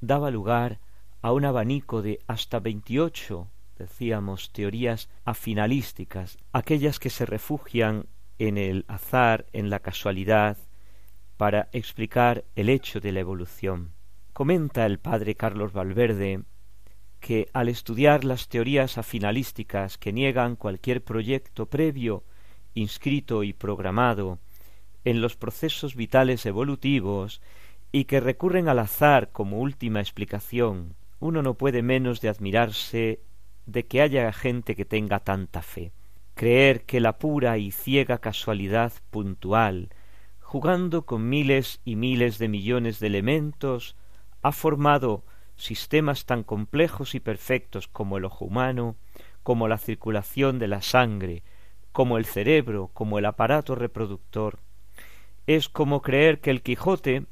daba 0.00 0.30
lugar 0.30 0.80
a 1.22 1.32
un 1.32 1.44
abanico 1.44 2.02
de 2.02 2.20
hasta 2.26 2.60
veintiocho, 2.60 3.48
decíamos, 3.76 4.52
teorías 4.52 5.08
afinalísticas, 5.24 6.38
aquellas 6.52 6.98
que 6.98 7.10
se 7.10 7.26
refugian 7.26 8.06
en 8.38 8.56
el 8.58 8.84
azar, 8.88 9.46
en 9.52 9.68
la 9.70 9.80
casualidad, 9.80 10.56
para 11.36 11.68
explicar 11.72 12.44
el 12.54 12.68
hecho 12.68 13.00
de 13.00 13.12
la 13.12 13.20
evolución. 13.20 13.92
Comenta 14.32 14.86
el 14.86 14.98
padre 14.98 15.34
Carlos 15.34 15.72
Valverde 15.72 16.44
que 17.20 17.48
al 17.52 17.68
estudiar 17.68 18.24
las 18.24 18.48
teorías 18.48 18.96
afinalísticas 18.96 19.98
que 19.98 20.12
niegan 20.12 20.56
cualquier 20.56 21.04
proyecto 21.04 21.66
previo, 21.66 22.24
inscrito 22.74 23.42
y 23.42 23.52
programado 23.52 24.38
en 25.04 25.20
los 25.20 25.36
procesos 25.36 25.94
vitales 25.94 26.46
evolutivos 26.46 27.40
y 27.92 28.04
que 28.04 28.20
recurren 28.20 28.68
al 28.68 28.78
azar 28.78 29.30
como 29.30 29.58
última 29.58 30.00
explicación, 30.00 30.94
uno 31.18 31.42
no 31.42 31.54
puede 31.54 31.82
menos 31.82 32.20
de 32.20 32.28
admirarse 32.28 33.20
de 33.66 33.86
que 33.86 34.00
haya 34.00 34.32
gente 34.32 34.76
que 34.76 34.84
tenga 34.84 35.20
tanta 35.20 35.62
fe. 35.62 35.92
Creer 36.34 36.84
que 36.84 37.00
la 37.00 37.18
pura 37.18 37.58
y 37.58 37.70
ciega 37.70 38.18
casualidad 38.18 38.92
puntual, 39.10 39.90
jugando 40.40 41.04
con 41.04 41.28
miles 41.28 41.80
y 41.84 41.96
miles 41.96 42.38
de 42.38 42.48
millones 42.48 43.00
de 43.00 43.08
elementos, 43.08 43.96
ha 44.42 44.52
formado 44.52 45.24
sistemas 45.56 46.24
tan 46.24 46.42
complejos 46.42 47.14
y 47.14 47.20
perfectos 47.20 47.88
como 47.88 48.16
el 48.16 48.24
ojo 48.24 48.46
humano, 48.46 48.96
como 49.42 49.68
la 49.68 49.78
circulación 49.78 50.58
de 50.58 50.68
la 50.68 50.80
sangre, 50.80 51.42
como 51.92 52.16
el 52.16 52.24
cerebro, 52.24 52.90
como 52.94 53.18
el 53.18 53.26
aparato 53.26 53.74
reproductor, 53.74 54.60
es 55.46 55.68
como 55.68 56.02
creer 56.02 56.40
que 56.40 56.50
el 56.50 56.62
Quijote 56.62 57.26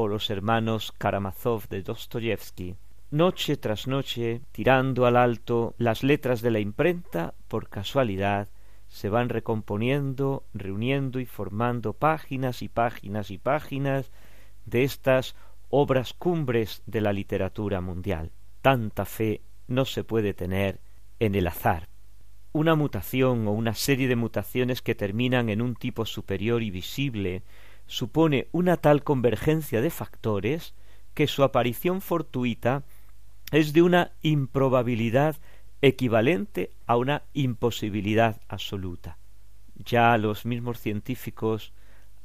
o 0.00 0.06
los 0.06 0.30
hermanos 0.30 0.92
Karamazov 0.96 1.66
de 1.66 1.82
Dostoyevsky, 1.82 2.76
noche 3.10 3.56
tras 3.56 3.88
noche, 3.88 4.42
tirando 4.52 5.06
al 5.06 5.16
alto 5.16 5.74
las 5.76 6.04
letras 6.04 6.40
de 6.40 6.52
la 6.52 6.60
imprenta, 6.60 7.34
por 7.48 7.68
casualidad, 7.68 8.46
se 8.86 9.08
van 9.08 9.28
recomponiendo, 9.28 10.44
reuniendo 10.54 11.18
y 11.18 11.26
formando 11.26 11.94
páginas 11.94 12.62
y 12.62 12.68
páginas 12.68 13.32
y 13.32 13.38
páginas 13.38 14.12
de 14.66 14.84
estas 14.84 15.34
obras 15.68 16.12
cumbres 16.12 16.80
de 16.86 17.00
la 17.00 17.12
literatura 17.12 17.80
mundial. 17.80 18.30
Tanta 18.62 19.04
fe 19.04 19.40
no 19.66 19.84
se 19.84 20.04
puede 20.04 20.32
tener 20.32 20.78
en 21.18 21.34
el 21.34 21.48
azar. 21.48 21.88
Una 22.52 22.76
mutación 22.76 23.48
o 23.48 23.50
una 23.50 23.74
serie 23.74 24.06
de 24.06 24.14
mutaciones 24.14 24.80
que 24.80 24.94
terminan 24.94 25.48
en 25.48 25.60
un 25.60 25.74
tipo 25.74 26.06
superior 26.06 26.62
y 26.62 26.70
visible 26.70 27.42
supone 27.88 28.46
una 28.52 28.76
tal 28.76 29.02
convergencia 29.02 29.80
de 29.80 29.90
factores 29.90 30.74
que 31.14 31.26
su 31.26 31.42
aparición 31.42 32.00
fortuita 32.00 32.84
es 33.50 33.72
de 33.72 33.82
una 33.82 34.12
improbabilidad 34.22 35.36
equivalente 35.80 36.70
a 36.86 36.96
una 36.96 37.22
imposibilidad 37.32 38.40
absoluta. 38.46 39.18
Ya 39.74 40.16
los 40.18 40.44
mismos 40.44 40.80
científicos 40.80 41.72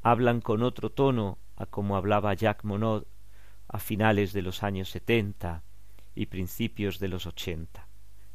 hablan 0.02 0.42
con 0.42 0.64
otro 0.64 0.92
tono 0.92 1.40
a 1.56 1.66
como 1.66 1.96
hablaba 1.96 2.34
Jacques 2.34 2.66
Monod 2.66 3.06
a 3.68 3.80
finales 3.80 4.34
de 4.34 4.42
los 4.42 4.64
años 4.64 4.90
setenta 4.90 5.64
y 6.14 6.26
principios 6.26 7.00
de 7.00 7.08
los 7.08 7.26
ochenta. 7.26 7.88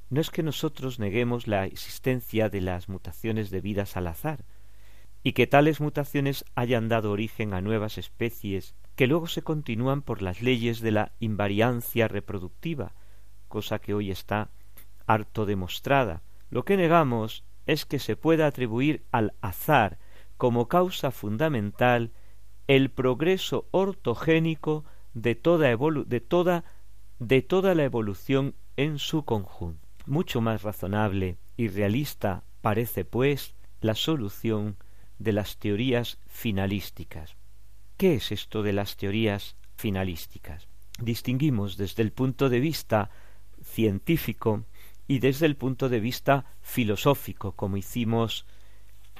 No 0.08 0.20
es 0.20 0.30
que 0.30 0.42
nosotros 0.42 0.98
neguemos 0.98 1.46
la 1.46 1.66
existencia 1.66 2.48
de 2.48 2.62
las 2.62 2.88
mutaciones 2.88 3.50
debidas 3.50 3.96
al 3.96 4.06
azar, 4.06 4.44
y 5.22 5.32
que 5.32 5.46
tales 5.46 5.80
mutaciones 5.80 6.44
hayan 6.54 6.88
dado 6.88 7.10
origen 7.10 7.54
a 7.54 7.60
nuevas 7.60 7.98
especies 7.98 8.74
que 8.94 9.06
luego 9.06 9.26
se 9.26 9.42
continúan 9.42 10.02
por 10.02 10.22
las 10.22 10.42
leyes 10.42 10.80
de 10.80 10.90
la 10.90 11.12
invariancia 11.20 12.08
reproductiva, 12.08 12.94
cosa 13.46 13.78
que 13.78 13.94
hoy 13.94 14.10
está 14.10 14.50
harto 15.06 15.46
demostrada. 15.46 16.22
Lo 16.50 16.64
que 16.64 16.76
negamos 16.76 17.44
es 17.66 17.84
que 17.84 17.98
se 17.98 18.16
pueda 18.16 18.46
atribuir 18.46 19.04
al 19.12 19.34
azar 19.40 19.98
como 20.36 20.68
causa 20.68 21.10
fundamental 21.10 22.12
el 22.66 22.90
progreso 22.90 23.68
ortogénico 23.70 24.84
de 25.14 25.34
toda, 25.34 25.68
de 25.68 26.20
toda, 26.20 26.64
de 27.18 27.42
toda 27.42 27.74
la 27.74 27.84
evolución 27.84 28.54
en 28.76 28.98
su 28.98 29.24
conjunto. 29.24 29.86
Mucho 30.06 30.40
más 30.40 30.62
razonable 30.62 31.38
y 31.56 31.68
realista 31.68 32.44
parece, 32.62 33.04
pues, 33.04 33.54
la 33.80 33.94
solución 33.94 34.76
de 35.18 35.32
las 35.32 35.58
teorías 35.58 36.18
finalísticas. 36.26 37.36
¿Qué 37.96 38.14
es 38.14 38.32
esto 38.32 38.62
de 38.62 38.72
las 38.72 38.96
teorías 38.96 39.56
finalísticas? 39.76 40.68
Distinguimos 41.00 41.76
desde 41.76 42.02
el 42.02 42.12
punto 42.12 42.48
de 42.48 42.60
vista 42.60 43.10
científico 43.62 44.64
y 45.06 45.18
desde 45.18 45.46
el 45.46 45.56
punto 45.56 45.88
de 45.88 46.00
vista 46.00 46.44
filosófico, 46.60 47.52
como 47.52 47.76
hicimos 47.76 48.46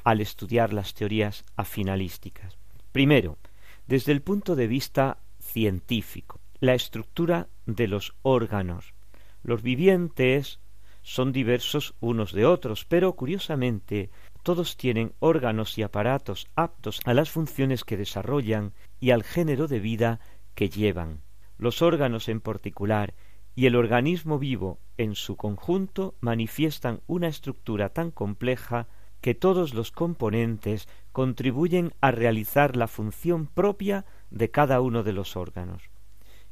al 0.04 0.20
estudiar 0.20 0.72
las 0.72 0.94
teorías 0.94 1.44
afinalísticas. 1.56 2.56
Primero, 2.92 3.38
desde 3.87 4.12
el 4.12 4.22
punto 4.22 4.54
de 4.54 4.66
vista 4.66 5.18
científico, 5.40 6.40
la 6.61 6.74
estructura 6.74 7.48
de 7.66 7.88
los 7.88 8.14
órganos. 8.22 8.94
Los 9.42 9.62
vivientes 9.62 10.61
son 11.02 11.32
diversos 11.32 11.94
unos 12.00 12.32
de 12.32 12.44
otros, 12.44 12.84
pero 12.84 13.14
curiosamente 13.14 14.11
todos 14.42 14.77
tienen 14.77 15.12
órganos 15.18 15.79
y 15.79 15.83
aparatos 15.83 16.48
aptos 16.57 17.01
a 17.05 17.14
las 17.14 17.31
funciones 17.31 17.85
que 17.85 17.96
desarrollan 17.96 18.72
y 19.01 19.11
al 19.11 19.22
género 19.22 19.68
de 19.68 19.81
vida 19.81 20.20
que 20.55 20.70
llevan. 20.70 21.22
Los 21.59 21.83
órganos 21.83 22.29
en 22.29 22.40
particular 22.40 23.14
y 23.55 23.66
el 23.66 23.74
organismo 23.74 24.38
vivo 24.38 24.79
en 24.96 25.14
su 25.14 25.37
conjunto 25.37 26.14
manifiestan 26.20 27.01
una 27.07 27.29
estructura 27.29 27.88
tan 27.88 28.11
compleja 28.11 28.87
que 29.20 29.35
todos 29.35 29.74
los 29.74 29.90
componentes 29.90 30.88
contribuyen 31.12 31.92
a 32.01 32.11
realizar 32.11 32.77
la 32.77 32.87
función 32.87 33.46
propia 33.46 34.05
de 34.31 34.51
cada 34.51 34.81
uno 34.81 35.03
de 35.03 35.12
los 35.12 35.37
órganos. 35.37 35.90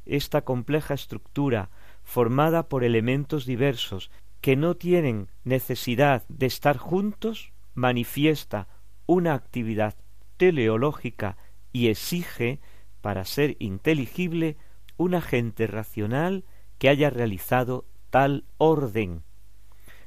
Esta 0.05 0.41
compleja 0.41 0.93
estructura, 0.93 1.69
formada 2.03 2.67
por 2.67 2.83
elementos 2.83 3.45
diversos 3.45 4.11
que 4.41 4.55
no 4.55 4.75
tienen 4.75 5.29
necesidad 5.43 6.23
de 6.27 6.45
estar 6.45 6.77
juntos, 6.77 7.51
manifiesta 7.77 8.67
una 9.05 9.35
actividad 9.35 9.95
teleológica 10.35 11.37
y 11.71 11.87
exige, 11.87 12.59
para 13.01 13.23
ser 13.23 13.55
inteligible, 13.59 14.57
un 14.97 15.13
agente 15.13 15.67
racional 15.67 16.43
que 16.79 16.89
haya 16.89 17.11
realizado 17.11 17.85
tal 18.09 18.45
orden. 18.57 19.23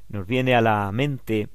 Nos 0.08 0.26
viene 0.26 0.56
a 0.56 0.60
la 0.60 0.90
mente 0.90 1.48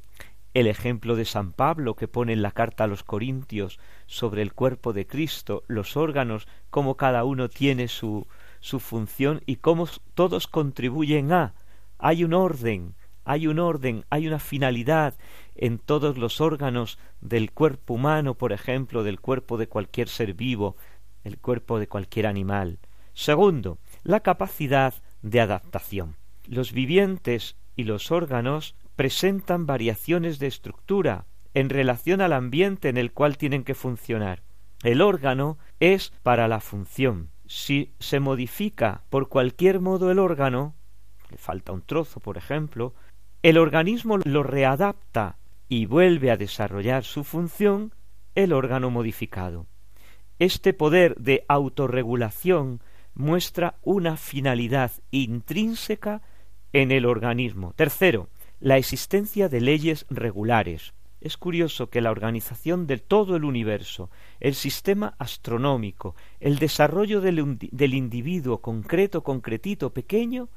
el 0.54 0.68
ejemplo 0.68 1.18
de 1.18 1.26
San 1.26 1.52
Pablo 1.52 1.96
que 1.96 2.08
pone 2.08 2.32
en 2.32 2.42
la 2.42 2.52
carta 2.52 2.86
a 2.86 2.88
los 2.88 3.04
Corintios 3.04 3.78
sobre 4.06 4.42
el 4.42 4.54
cuerpo 4.54 4.94
de 4.94 5.06
Cristo, 5.06 5.64
los 5.68 5.98
órganos, 5.98 6.48
cómo 6.70 6.96
cada 6.96 7.26
uno 7.26 7.50
tiene 7.50 7.90
su, 7.90 8.26
su 8.62 8.80
función 8.80 9.42
y 9.46 9.58
cómo 9.58 9.90
todos 10.14 10.48
contribuyen 10.48 11.34
a. 11.34 11.56
Hay 12.00 12.24
un 12.24 12.34
orden, 12.34 12.96
hay 13.26 13.48
un 13.48 13.60
orden, 13.60 14.06
hay 14.10 14.28
una 14.28 14.40
finalidad 14.40 15.16
en 15.56 15.80
todos 15.80 16.18
los 16.18 16.42
órganos 16.42 17.00
del 17.22 17.52
cuerpo 17.52 17.96
humano, 17.96 18.36
por 18.36 18.52
ejemplo, 18.52 19.04
del 19.04 19.20
cuerpo 19.20 19.58
de 19.58 19.68
cualquier 19.68 20.10
ser 20.10 20.34
vivo, 20.34 20.76
el 21.24 21.38
cuerpo 21.38 21.80
de 21.80 21.88
cualquier 21.88 22.28
animal. 22.28 22.80
Segundo, 23.14 23.80
la 24.04 24.20
capacidad 24.20 24.94
de 25.22 25.40
adaptación. 25.40 26.16
Los 26.48 26.74
vivientes 26.74 27.56
y 27.76 27.86
los 27.86 28.12
órganos 28.12 28.76
presentan 28.96 29.66
variaciones 29.66 30.40
de 30.40 30.48
estructura 30.48 31.26
en 31.54 31.70
relación 31.70 32.22
al 32.22 32.34
ambiente 32.34 32.90
en 32.90 32.98
el 32.98 33.12
cual 33.12 33.38
tienen 33.38 33.64
que 33.64 33.76
funcionar. 33.76 34.44
El 34.84 35.02
órgano 35.02 35.58
es 35.80 36.12
para 36.22 36.48
la 36.48 36.60
función. 36.60 37.30
Si 37.48 37.94
se 38.00 38.20
modifica 38.20 39.04
por 39.10 39.30
cualquier 39.30 39.80
modo 39.80 40.12
el 40.12 40.20
órgano, 40.20 40.76
le 41.32 41.38
falta 41.38 41.72
un 41.72 41.82
trozo, 41.82 42.20
por 42.20 42.38
ejemplo, 42.38 42.94
el 43.42 43.58
organismo 43.58 44.18
lo 44.18 44.44
readapta 44.44 45.38
y 45.76 45.88
vuelve 45.88 46.32
a 46.32 46.38
desarrollar 46.38 47.04
su 47.04 47.26
función 47.26 47.94
el 48.34 48.54
órgano 48.54 48.90
modificado. 48.92 49.68
Este 50.40 50.72
poder 50.72 51.16
de 51.18 51.44
autorregulación 51.50 52.80
muestra 53.14 53.76
una 53.82 54.16
finalidad 54.16 54.94
intrínseca 55.12 56.22
en 56.72 56.94
el 56.94 57.06
organismo. 57.06 57.74
Tercero, 57.76 58.30
la 58.62 58.78
existencia 58.78 59.50
de 59.50 59.60
leyes 59.60 60.06
regulares. 60.10 60.94
Es 61.20 61.36
curioso 61.36 61.90
que 61.90 62.00
la 62.00 62.12
organización 62.12 62.88
de 62.88 62.98
todo 62.98 63.36
el 63.36 63.44
universo, 63.44 64.10
el 64.40 64.56
sistema 64.56 65.14
astronómico, 65.20 66.16
el 66.40 66.58
desarrollo 66.58 67.20
del, 67.20 67.58
del 67.60 67.94
individuo 67.94 68.62
concreto, 68.62 69.24
concretito, 69.24 69.92
pequeño, 69.92 70.48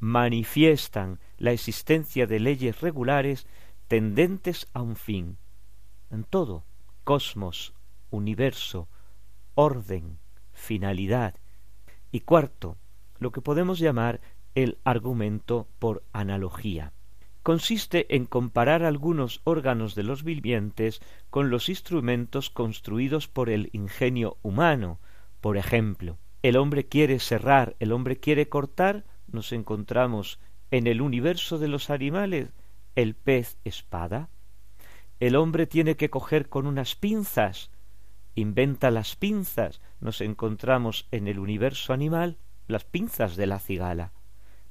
manifiestan 0.00 1.20
la 1.36 1.52
existencia 1.52 2.26
de 2.26 2.40
leyes 2.40 2.80
regulares 2.80 3.46
tendentes 3.88 4.68
a 4.74 4.82
un 4.82 4.96
fin. 4.96 5.38
En 6.10 6.24
todo, 6.24 6.64
cosmos, 7.04 7.74
universo, 8.10 8.88
orden, 9.54 10.18
finalidad. 10.52 11.34
Y 12.12 12.20
cuarto, 12.20 12.76
lo 13.18 13.32
que 13.32 13.40
podemos 13.40 13.78
llamar 13.78 14.20
el 14.54 14.78
argumento 14.84 15.68
por 15.78 16.04
analogía. 16.12 16.92
consiste 17.42 18.14
en 18.14 18.26
comparar 18.26 18.82
algunos 18.82 19.40
órganos 19.44 19.94
de 19.94 20.02
los 20.02 20.22
vivientes 20.22 21.00
con 21.30 21.48
los 21.48 21.70
instrumentos 21.70 22.50
construidos 22.50 23.26
por 23.26 23.48
el 23.48 23.70
ingenio 23.72 24.36
humano. 24.42 24.98
Por 25.40 25.56
ejemplo, 25.56 26.18
el 26.42 26.58
hombre 26.58 26.84
quiere 26.88 27.18
serrar, 27.20 27.74
el 27.78 27.92
hombre 27.92 28.18
quiere 28.18 28.50
cortar, 28.50 29.06
nos 29.28 29.52
encontramos 29.52 30.38
en 30.70 30.86
el 30.86 31.00
universo 31.00 31.58
de 31.58 31.68
los 31.68 31.88
animales 31.88 32.50
el 32.94 33.14
pez 33.14 33.58
espada. 33.64 34.30
El 35.20 35.36
hombre 35.36 35.66
tiene 35.66 35.96
que 35.96 36.10
coger 36.10 36.48
con 36.48 36.66
unas 36.66 36.94
pinzas, 36.94 37.70
inventa 38.34 38.90
las 38.90 39.16
pinzas, 39.16 39.80
nos 40.00 40.20
encontramos 40.20 41.08
en 41.10 41.28
el 41.28 41.38
universo 41.38 41.92
animal 41.92 42.38
las 42.68 42.84
pinzas 42.84 43.36
de 43.36 43.46
la 43.46 43.58
cigala. 43.58 44.12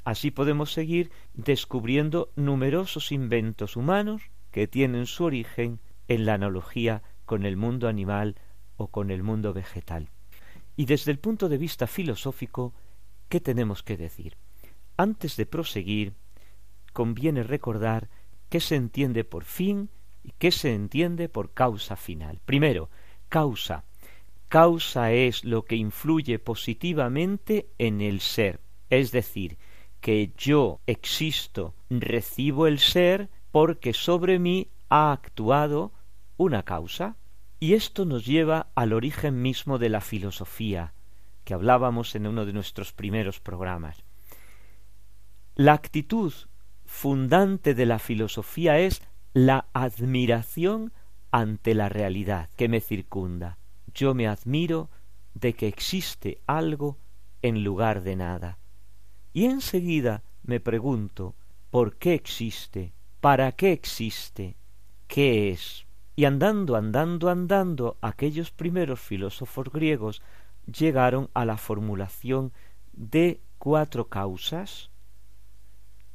Así 0.05 0.31
podemos 0.31 0.71
seguir 0.71 1.11
descubriendo 1.33 2.31
numerosos 2.35 3.11
inventos 3.11 3.75
humanos 3.75 4.21
que 4.51 4.67
tienen 4.67 5.05
su 5.05 5.25
origen 5.25 5.81
en 6.07 6.25
la 6.25 6.35
analogía 6.35 7.03
con 7.25 7.45
el 7.45 7.57
mundo 7.57 7.89
animal 7.89 8.35
o 8.77 8.87
con 8.87 9.11
el 9.11 9.21
mundo 9.21 9.53
vegetal. 9.53 10.09
Y 10.77 10.85
desde 10.85 11.11
el 11.11 11.19
punto 11.19 11.49
de 11.49 11.57
vista 11.57 11.87
filosófico, 11.87 12.73
¿qué 13.27 13.41
tenemos 13.41 13.83
que 13.83 13.97
decir? 13.97 14.37
Antes 14.95 15.35
de 15.35 15.45
proseguir, 15.45 16.13
conviene 16.97 17.43
recordar 17.43 18.09
qué 18.49 18.59
se 18.59 18.75
entiende 18.75 19.23
por 19.23 19.43
fin 19.43 19.91
y 20.23 20.31
qué 20.39 20.51
se 20.51 20.73
entiende 20.73 21.29
por 21.29 21.53
causa 21.53 21.95
final. 21.95 22.39
Primero, 22.43 22.89
causa. 23.29 23.83
Causa 24.47 25.11
es 25.11 25.45
lo 25.45 25.63
que 25.65 25.75
influye 25.75 26.39
positivamente 26.39 27.69
en 27.77 28.01
el 28.01 28.19
ser, 28.19 28.61
es 28.89 29.11
decir, 29.11 29.59
que 30.01 30.31
yo 30.35 30.79
existo, 30.87 31.75
recibo 31.91 32.65
el 32.65 32.79
ser 32.79 33.29
porque 33.51 33.93
sobre 33.93 34.39
mí 34.39 34.69
ha 34.89 35.11
actuado 35.11 35.93
una 36.35 36.63
causa. 36.63 37.15
Y 37.59 37.75
esto 37.75 38.05
nos 38.05 38.25
lleva 38.25 38.71
al 38.73 38.91
origen 38.91 39.43
mismo 39.43 39.77
de 39.77 39.89
la 39.89 40.01
filosofía, 40.01 40.93
que 41.43 41.53
hablábamos 41.53 42.15
en 42.15 42.25
uno 42.25 42.47
de 42.47 42.53
nuestros 42.53 42.91
primeros 42.91 43.39
programas. 43.39 44.03
La 45.53 45.73
actitud 45.73 46.33
fundante 46.87 47.75
de 47.75 47.85
la 47.85 47.99
filosofía 47.99 48.79
es 48.79 49.03
la 49.33 49.67
admiración 49.73 50.91
ante 51.31 51.75
la 51.75 51.89
realidad 51.89 52.49
que 52.55 52.67
me 52.67 52.81
circunda. 52.81 53.59
Yo 53.93 54.15
me 54.15 54.27
admiro 54.27 54.89
de 55.35 55.53
que 55.53 55.67
existe 55.67 56.41
algo 56.47 56.97
en 57.41 57.63
lugar 57.63 58.01
de 58.01 58.15
nada. 58.15 58.57
Y 59.33 59.45
enseguida 59.45 60.23
me 60.43 60.59
pregunto 60.59 61.35
¿por 61.69 61.97
qué 61.97 62.15
existe? 62.15 62.93
¿Para 63.19 63.51
qué 63.51 63.73
existe? 63.73 64.55
¿Qué 65.07 65.51
es? 65.51 65.85
Y 66.15 66.25
andando, 66.25 66.75
andando, 66.75 67.29
andando, 67.29 67.97
aquellos 68.01 68.49
primeros 68.49 68.99
filósofos 68.99 69.71
griegos 69.71 70.21
llegaron 70.65 71.29
a 71.33 71.45
la 71.45 71.57
formulación 71.57 72.51
de 72.93 73.41
cuatro 73.57 74.07
causas. 74.07 74.89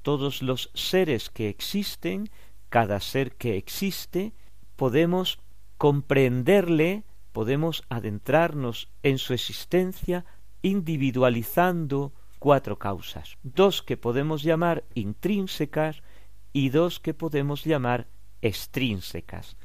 Todos 0.03 0.43
los 0.43 0.71
seres 0.75 1.31
que 1.31 1.49
existen, 1.49 2.31
cada 2.69 3.01
ser 3.01 3.37
que 3.37 3.57
existe, 3.57 4.35
podemos 4.77 5.39
comprenderle, 5.79 7.05
podemos 7.33 7.85
adentrarnos 7.89 8.89
en 9.03 9.19
su 9.19 9.33
existencia 9.33 10.25
individualizando 10.63 12.13
cuatro 12.39 12.79
causas, 12.79 13.39
dos 13.43 13.83
que 13.83 13.97
podemos 13.97 14.43
llamar 14.43 14.85
intrínsecas 14.95 16.03
y 16.53 16.71
dos 16.71 17.01
que 17.01 17.15
podemos 17.15 17.65
llamar 17.65 18.09
extrínsecas. 18.41 19.57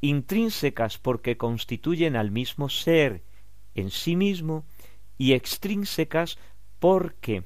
Intrínsecas 0.00 0.98
porque 0.98 1.36
constituyen 1.36 2.16
al 2.16 2.30
mismo 2.30 2.68
ser 2.68 3.24
en 3.74 3.90
sí 3.90 4.16
mismo 4.16 4.64
y 5.16 5.32
extrínsecas 5.32 6.38
porque 6.78 7.44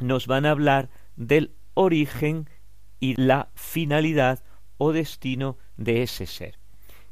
nos 0.00 0.26
van 0.26 0.46
a 0.46 0.50
hablar 0.50 0.90
del 1.16 1.54
origen 1.74 2.48
y 3.00 3.20
la 3.20 3.50
finalidad 3.54 4.42
o 4.78 4.92
destino 4.92 5.58
de 5.76 6.02
ese 6.02 6.26
ser. 6.26 6.58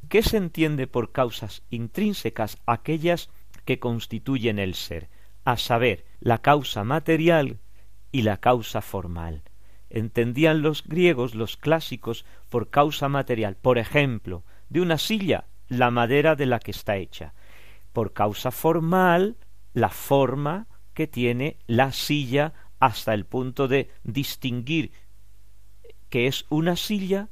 ¿Qué 0.08 0.22
se 0.22 0.36
entiende 0.36 0.86
por 0.86 1.12
causas 1.12 1.62
intrínsecas? 1.70 2.58
Aquellas 2.66 3.30
que 3.64 3.78
constituyen 3.78 4.58
el 4.58 4.74
ser 4.74 5.08
a 5.44 5.56
saber, 5.56 6.04
la 6.20 6.38
causa 6.38 6.84
material 6.84 7.58
y 8.12 8.22
la 8.22 8.38
causa 8.38 8.80
formal. 8.80 9.42
Entendían 9.88 10.62
los 10.62 10.84
griegos, 10.84 11.34
los 11.34 11.56
clásicos, 11.56 12.24
por 12.48 12.70
causa 12.70 13.08
material, 13.08 13.56
por 13.56 13.78
ejemplo, 13.78 14.44
de 14.68 14.80
una 14.80 14.98
silla, 14.98 15.46
la 15.68 15.90
madera 15.90 16.36
de 16.36 16.46
la 16.46 16.60
que 16.60 16.70
está 16.70 16.96
hecha. 16.96 17.34
Por 17.92 18.12
causa 18.12 18.50
formal, 18.50 19.36
la 19.72 19.88
forma 19.88 20.66
que 20.94 21.06
tiene 21.06 21.56
la 21.66 21.92
silla 21.92 22.52
hasta 22.80 23.14
el 23.14 23.26
punto 23.26 23.68
de 23.68 23.90
distinguir 24.02 24.90
que 26.08 26.26
es 26.26 26.44
una 26.48 26.74
silla, 26.74 27.28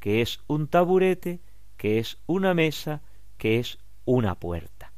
que 0.00 0.22
es 0.22 0.40
un 0.46 0.68
taburete, 0.68 1.40
que 1.76 1.98
es 1.98 2.18
una 2.26 2.54
mesa, 2.54 3.02
que 3.36 3.58
es 3.58 3.78
una 4.06 4.36
puerta. 4.36 4.92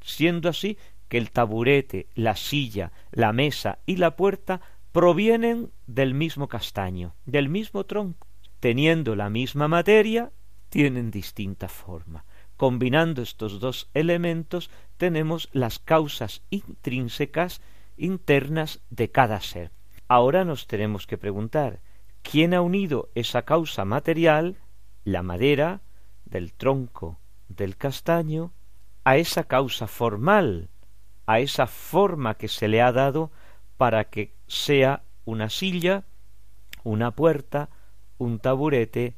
Siendo 0.00 0.48
así 0.48 0.76
que 1.08 1.18
el 1.18 1.30
taburete, 1.30 2.08
la 2.14 2.34
silla, 2.34 2.90
la 3.12 3.32
mesa 3.32 3.78
y 3.86 3.96
la 3.96 4.16
puerta 4.16 4.60
provienen 4.90 5.70
del 5.86 6.14
mismo 6.14 6.48
castaño, 6.48 7.14
del 7.24 7.48
mismo 7.48 7.84
tronco. 7.84 8.26
Teniendo 8.58 9.14
la 9.14 9.30
misma 9.30 9.68
materia, 9.68 10.32
tienen 10.68 11.10
distinta 11.10 11.68
forma. 11.68 12.24
Combinando 12.56 13.22
estos 13.22 13.60
dos 13.60 13.90
elementos 13.94 14.70
tenemos 14.96 15.48
las 15.52 15.78
causas 15.78 16.42
intrínsecas 16.50 17.60
internas 17.96 18.82
de 18.90 19.10
cada 19.10 19.40
ser. 19.40 19.70
Ahora 20.08 20.44
nos 20.44 20.66
tenemos 20.66 21.06
que 21.06 21.18
preguntar, 21.18 21.80
¿quién 22.22 22.54
ha 22.54 22.60
unido 22.60 23.10
esa 23.14 23.42
causa 23.42 23.84
material, 23.84 24.56
la 25.04 25.22
madera, 25.22 25.80
del 26.24 26.52
tronco, 26.52 27.18
del 27.48 27.76
castaño, 27.76 28.52
a 29.04 29.16
esa 29.16 29.44
causa 29.44 29.86
formal, 29.86 30.70
a 31.26 31.40
esa 31.40 31.66
forma 31.66 32.34
que 32.34 32.48
se 32.48 32.68
le 32.68 32.82
ha 32.82 32.92
dado 32.92 33.30
para 33.76 34.04
que 34.04 34.34
sea 34.46 35.02
una 35.24 35.50
silla, 35.50 36.04
una 36.82 37.10
puerta, 37.12 37.70
un 38.18 38.38
taburete, 38.38 39.16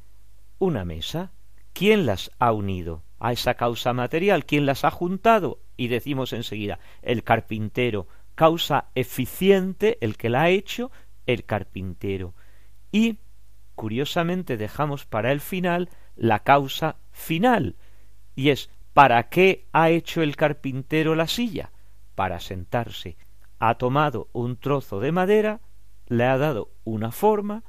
una 0.59 0.85
mesa. 0.85 1.31
¿Quién 1.73 2.05
las 2.05 2.31
ha 2.39 2.51
unido 2.51 3.03
a 3.19 3.31
esa 3.31 3.53
causa 3.53 3.93
material? 3.93 4.45
¿Quién 4.45 4.65
las 4.65 4.83
ha 4.83 4.91
juntado? 4.91 5.59
Y 5.75 5.89
decimos 5.89 6.33
enseguida, 6.33 6.79
el 7.01 7.23
carpintero, 7.23 8.07
causa 8.37 8.91
eficiente, 8.93 9.97
el 9.99 10.15
que 10.15 10.29
la 10.29 10.43
ha 10.43 10.49
hecho, 10.49 10.91
el 11.25 11.43
carpintero. 11.43 12.35
Y, 12.91 13.17
curiosamente, 13.73 14.57
dejamos 14.57 15.05
para 15.05 15.31
el 15.31 15.41
final 15.41 15.89
la 16.15 16.43
causa 16.43 16.97
final, 17.11 17.75
y 18.35 18.49
es 18.49 18.69
¿para 18.93 19.27
qué 19.29 19.67
ha 19.73 19.89
hecho 19.89 20.21
el 20.21 20.35
carpintero 20.35 21.15
la 21.15 21.27
silla? 21.27 21.71
para 22.15 22.39
sentarse. 22.39 23.15
Ha 23.59 23.75
tomado 23.75 24.27
un 24.33 24.57
trozo 24.57 24.99
de 24.99 25.11
madera, 25.11 25.61
le 26.07 26.23
ha 26.23 26.37
dado 26.39 26.71
una 26.83 27.11
forma 27.11 27.63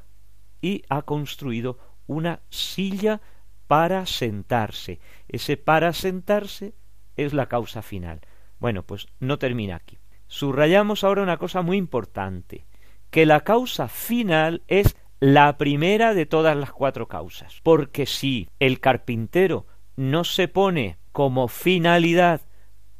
y 0.62 0.85
ha 0.88 1.02
construido 1.02 1.78
una 2.07 2.40
silla 2.48 3.20
para 3.66 4.07
sentarse. 4.07 5.00
Ese 5.28 5.59
para 5.59 5.92
sentarse 5.92 6.74
es 7.16 7.35
la 7.35 7.46
causa 7.46 7.83
final. 7.83 8.20
Bueno, 8.59 8.83
pues 8.85 9.07
no 9.20 9.38
termina 9.38 9.76
aquí. 9.76 9.98
Subrayamos 10.28 11.04
ahora 11.04 11.22
una 11.22 11.38
cosa 11.38 11.62
muy 11.62 11.76
importante, 11.78 12.66
que 13.10 13.26
la 13.26 13.40
causa 13.40 13.88
final 13.88 14.62
es 14.68 14.96
la 15.20 15.56
primera 15.56 16.14
de 16.14 16.26
todas 16.26 16.56
las 16.56 16.70
cuatro 16.70 17.08
causas. 17.08 17.60
Porque 17.62 18.06
si 18.06 18.48
el 18.60 18.78
carpintero 18.78 19.66
no 19.96 20.24
se 20.24 20.46
pone 20.46 20.98
como 21.12 21.48
finalidad, 21.48 22.42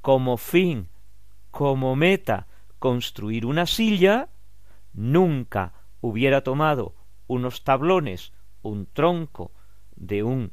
como 0.00 0.36
fin, 0.38 0.88
como 1.50 1.94
meta 1.96 2.46
construir 2.78 3.44
una 3.44 3.66
silla, 3.66 4.30
nunca 4.92 5.74
hubiera 6.00 6.42
tomado 6.42 6.94
unos 7.26 7.62
tablones, 7.62 8.32
un 8.62 8.86
tronco 8.86 9.52
de 9.96 10.22
un 10.22 10.52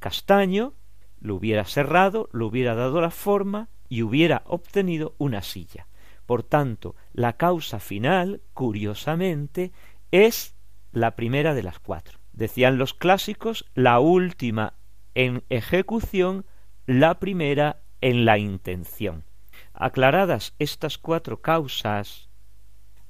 castaño, 0.00 0.74
lo 1.20 1.36
hubiera 1.36 1.64
cerrado, 1.64 2.28
lo 2.32 2.48
hubiera 2.48 2.74
dado 2.74 3.00
la 3.00 3.10
forma 3.10 3.68
y 3.88 4.02
hubiera 4.02 4.42
obtenido 4.46 5.14
una 5.18 5.42
silla. 5.42 5.86
Por 6.26 6.42
tanto, 6.42 6.96
la 7.12 7.34
causa 7.34 7.78
final, 7.78 8.42
curiosamente, 8.52 9.72
es 10.10 10.56
la 10.92 11.16
primera 11.16 11.54
de 11.54 11.62
las 11.62 11.78
cuatro. 11.78 12.18
Decían 12.32 12.78
los 12.78 12.94
clásicos, 12.94 13.64
la 13.74 14.00
última 14.00 14.74
en 15.14 15.44
ejecución, 15.48 16.44
la 16.86 17.18
primera 17.18 17.80
en 18.00 18.24
la 18.24 18.38
intención. 18.38 19.24
Aclaradas 19.72 20.54
estas 20.58 20.98
cuatro 20.98 21.40
causas, 21.40 22.28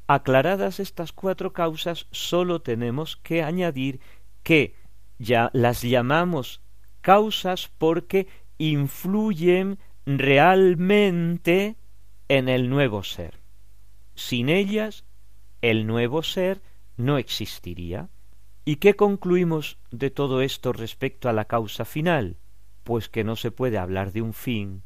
aclaradas 0.06 0.78
estas 0.78 1.12
cuatro 1.12 1.52
causas, 1.52 2.06
sólo 2.10 2.60
tenemos 2.62 3.16
que 3.16 3.42
añadir 3.42 4.00
que 4.42 4.76
ya 5.18 5.50
las 5.52 5.82
llamamos 5.82 6.60
causas 7.00 7.70
porque 7.78 8.28
influyen 8.58 9.78
realmente 10.06 11.76
en 12.28 12.48
el 12.48 12.68
nuevo 12.68 13.02
ser. 13.02 13.40
Sin 14.14 14.48
ellas, 14.48 15.04
el 15.62 15.86
nuevo 15.86 16.22
ser 16.22 16.62
no 16.96 17.18
existiría. 17.18 18.08
¿Y 18.64 18.76
qué 18.76 18.94
concluimos 18.94 19.78
de 19.90 20.10
todo 20.10 20.40
esto 20.40 20.72
respecto 20.72 21.28
a 21.28 21.32
la 21.32 21.44
causa 21.44 21.84
final? 21.84 22.36
Pues 22.82 23.08
que 23.08 23.24
no 23.24 23.36
se 23.36 23.50
puede 23.50 23.78
hablar 23.78 24.12
de 24.12 24.22
un 24.22 24.32
fin 24.32 24.82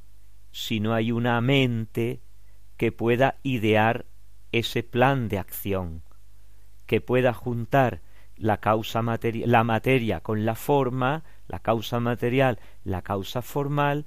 si 0.52 0.80
no 0.80 0.94
hay 0.94 1.12
una 1.12 1.40
mente 1.40 2.20
que 2.76 2.92
pueda 2.92 3.38
idear 3.42 4.06
ese 4.52 4.82
plan 4.82 5.28
de 5.28 5.38
acción, 5.38 6.02
que 6.86 7.00
pueda 7.00 7.32
juntar 7.32 8.02
la 8.36 8.58
causa 8.58 9.02
la 9.02 9.64
materia 9.64 10.20
con 10.20 10.44
la 10.44 10.54
forma, 10.54 11.24
la 11.46 11.60
causa 11.60 12.00
material, 12.00 12.58
la 12.84 13.02
causa 13.02 13.42
formal, 13.42 14.06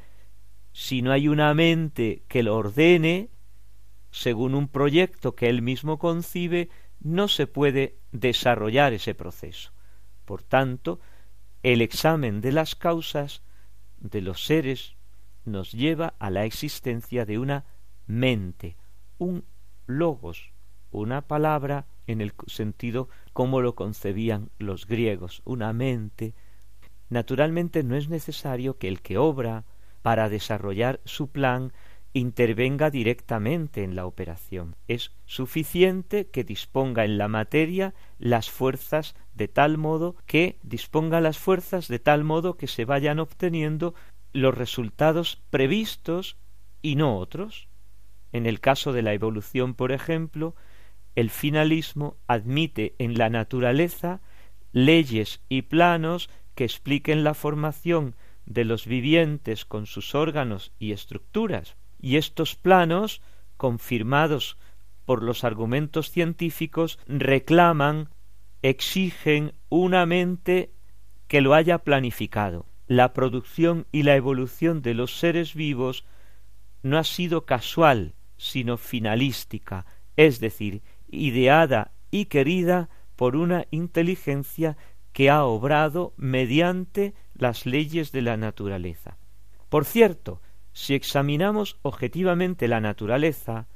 si 0.74 1.02
no 1.02 1.12
hay 1.12 1.28
una 1.28 1.54
mente 1.54 2.24
que 2.28 2.44
lo 2.44 2.58
ordene 2.58 3.30
según 4.12 4.54
un 4.54 4.68
proyecto 4.68 5.36
que 5.36 5.50
él 5.50 5.62
mismo 5.62 5.98
concibe, 5.98 6.70
no 7.00 7.28
se 7.28 7.48
puede 7.48 7.98
desarrollar 8.12 8.94
ese 8.94 9.16
proceso. 9.16 9.72
Por 10.26 10.44
tanto, 10.44 11.00
el 11.64 11.82
examen 11.82 12.42
de 12.42 12.52
las 12.52 12.76
causas 12.76 13.42
de 14.00 14.22
los 14.22 14.46
seres 14.46 14.96
nos 15.46 15.72
lleva 15.72 16.16
a 16.20 16.30
la 16.30 16.46
existencia 16.46 17.26
de 17.26 17.40
una 17.40 17.66
mente, 18.06 18.76
un 19.18 19.46
logos, 19.86 20.52
una 20.92 21.22
palabra 21.22 21.88
en 22.08 22.22
el 22.22 22.34
sentido 22.48 23.10
como 23.34 23.62
lo 23.62 23.76
concebían 23.76 24.50
los 24.58 24.86
griegos, 24.88 25.42
una 25.46 25.74
mente. 25.74 26.34
Naturalmente 27.10 27.84
no 27.84 27.96
es 27.96 28.10
necesario 28.10 28.78
que 28.78 28.88
el 28.88 29.02
que 29.02 29.18
obra 29.18 29.66
para 30.04 30.30
desarrollar 30.30 31.00
su 31.06 31.32
plan 31.32 31.74
intervenga 32.14 32.92
directamente 32.92 33.84
en 33.84 33.96
la 33.96 34.06
operación. 34.06 34.76
Es 34.88 35.12
suficiente 35.26 36.30
que 36.30 36.44
disponga 36.44 37.06
en 37.06 37.18
la 37.18 37.28
materia 37.28 37.96
las 38.20 38.52
fuerzas 38.52 39.16
de 39.34 39.48
tal 39.48 39.80
modo 39.80 40.16
que 40.28 40.60
disponga 40.62 41.20
las 41.22 41.40
fuerzas 41.40 41.88
de 41.88 41.98
tal 41.98 42.24
modo 42.24 42.56
que 42.56 42.68
se 42.68 42.86
vayan 42.86 43.20
obteniendo 43.20 43.96
los 44.32 44.56
resultados 44.56 45.42
previstos 45.50 46.38
y 46.84 46.96
no 46.96 47.18
otros. 47.18 47.68
En 48.32 48.46
el 48.46 48.60
caso 48.60 48.94
de 48.94 49.02
la 49.02 49.14
evolución, 49.14 49.74
por 49.74 49.92
ejemplo, 49.92 50.56
el 51.16 51.30
finalismo 51.30 52.18
admite 52.28 52.96
en 53.00 53.18
la 53.18 53.30
naturaleza 53.30 54.22
leyes 54.72 55.42
y 55.50 55.64
planos 55.64 56.30
que 56.56 56.64
expliquen 56.64 57.24
la 57.24 57.34
formación 57.34 58.16
de 58.46 58.66
los 58.66 58.86
vivientes 58.86 59.66
con 59.66 59.86
sus 59.86 60.16
órganos 60.16 60.72
y 60.80 60.92
estructuras, 60.92 61.76
y 62.02 62.18
estos 62.18 62.56
planos, 62.56 63.22
confirmados 63.58 64.58
por 65.06 65.24
los 65.24 65.44
argumentos 65.44 66.10
científicos, 66.10 67.00
reclaman, 67.08 68.10
exigen 68.62 69.54
una 69.70 70.06
mente 70.06 70.74
que 71.28 71.42
lo 71.42 71.54
haya 71.54 71.80
planificado. 71.80 72.66
La 72.88 73.14
producción 73.14 73.88
y 73.92 74.04
la 74.04 74.16
evolución 74.16 74.82
de 74.82 74.94
los 74.94 75.18
seres 75.18 75.54
vivos 75.54 76.06
no 76.82 76.98
ha 76.98 77.04
sido 77.04 77.46
casual, 77.46 78.14
sino 78.38 78.78
finalística, 78.78 79.86
es 80.18 80.40
decir, 80.40 80.82
ideada 81.08 81.94
y 82.12 82.26
querida 82.26 82.90
por 83.16 83.36
una 83.36 83.66
inteligencia 83.72 84.78
que 85.14 85.30
ha 85.30 85.46
obrado 85.46 86.14
mediante 86.18 87.14
las 87.36 87.66
leyes 87.66 88.12
de 88.12 88.22
la 88.22 88.38
naturaleza. 88.38 89.18
Por 89.70 89.86
cierto, 89.86 90.42
si 90.72 90.96
examinamos 90.96 91.78
objetivamente 91.82 92.68
la 92.68 92.82
naturaleza, 92.82 93.68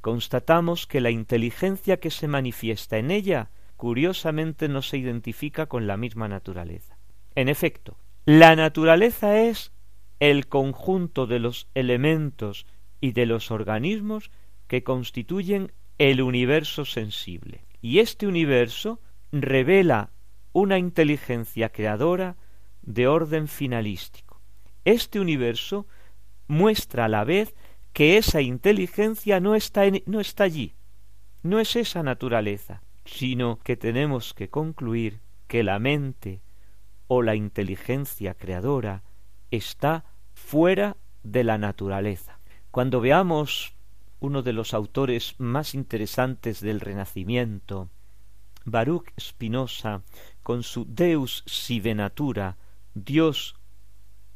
constatamos 0.00 0.86
que 0.86 1.00
la 1.00 1.10
inteligencia 1.10 1.98
que 1.98 2.10
se 2.10 2.28
manifiesta 2.28 2.98
en 2.98 3.10
ella 3.10 3.50
curiosamente 3.76 4.68
no 4.68 4.82
se 4.82 4.98
identifica 4.98 5.66
con 5.66 5.86
la 5.86 5.96
misma 5.96 6.28
naturaleza. 6.28 6.96
En 7.34 7.48
efecto, 7.48 7.98
la 8.24 8.56
naturaleza 8.56 9.40
es 9.40 9.72
el 10.20 10.46
conjunto 10.46 11.26
de 11.26 11.38
los 11.38 11.68
elementos 11.74 12.66
y 13.00 13.12
de 13.12 13.26
los 13.26 13.50
organismos 13.50 14.30
que 14.66 14.82
constituyen 14.82 15.72
el 15.98 16.22
universo 16.22 16.84
sensible. 16.84 17.66
Y 17.80 17.98
este 17.98 18.26
universo 18.26 19.00
revela 19.32 20.10
una 20.52 20.78
inteligencia 20.78 21.68
creadora 21.68 22.36
de 22.86 23.06
orden 23.08 23.48
finalístico. 23.48 24.40
Este 24.84 25.20
universo 25.20 25.86
muestra 26.48 27.04
a 27.04 27.08
la 27.08 27.24
vez 27.24 27.54
que 27.92 28.16
esa 28.16 28.40
inteligencia 28.40 29.40
no 29.40 29.54
está, 29.54 29.82
no 30.06 30.20
está 30.20 30.44
allí, 30.44 30.74
no 31.42 31.60
es 31.60 31.76
esa 31.76 32.02
naturaleza, 32.02 32.82
sino 33.04 33.58
que 33.58 33.76
tenemos 33.76 34.34
que 34.34 34.48
concluir 34.48 35.20
que 35.46 35.62
la 35.62 35.78
mente 35.78 36.40
o 37.08 37.22
la 37.22 37.34
inteligencia 37.34 38.34
creadora 38.34 39.02
está 39.50 40.04
fuera 40.34 40.96
de 41.22 41.44
la 41.44 41.58
naturaleza. 41.58 42.38
Cuando 42.70 43.00
veamos 43.00 43.74
uno 44.20 44.42
de 44.42 44.52
los 44.52 44.74
autores 44.74 45.34
más 45.38 45.74
interesantes 45.74 46.60
del 46.60 46.80
Renacimiento, 46.80 47.88
Baruch 48.64 49.12
Spinoza, 49.18 50.02
con 50.42 50.62
su 50.62 50.84
Deus 50.88 51.44
sive 51.46 51.94
natura, 51.94 52.56
Dios, 52.96 53.56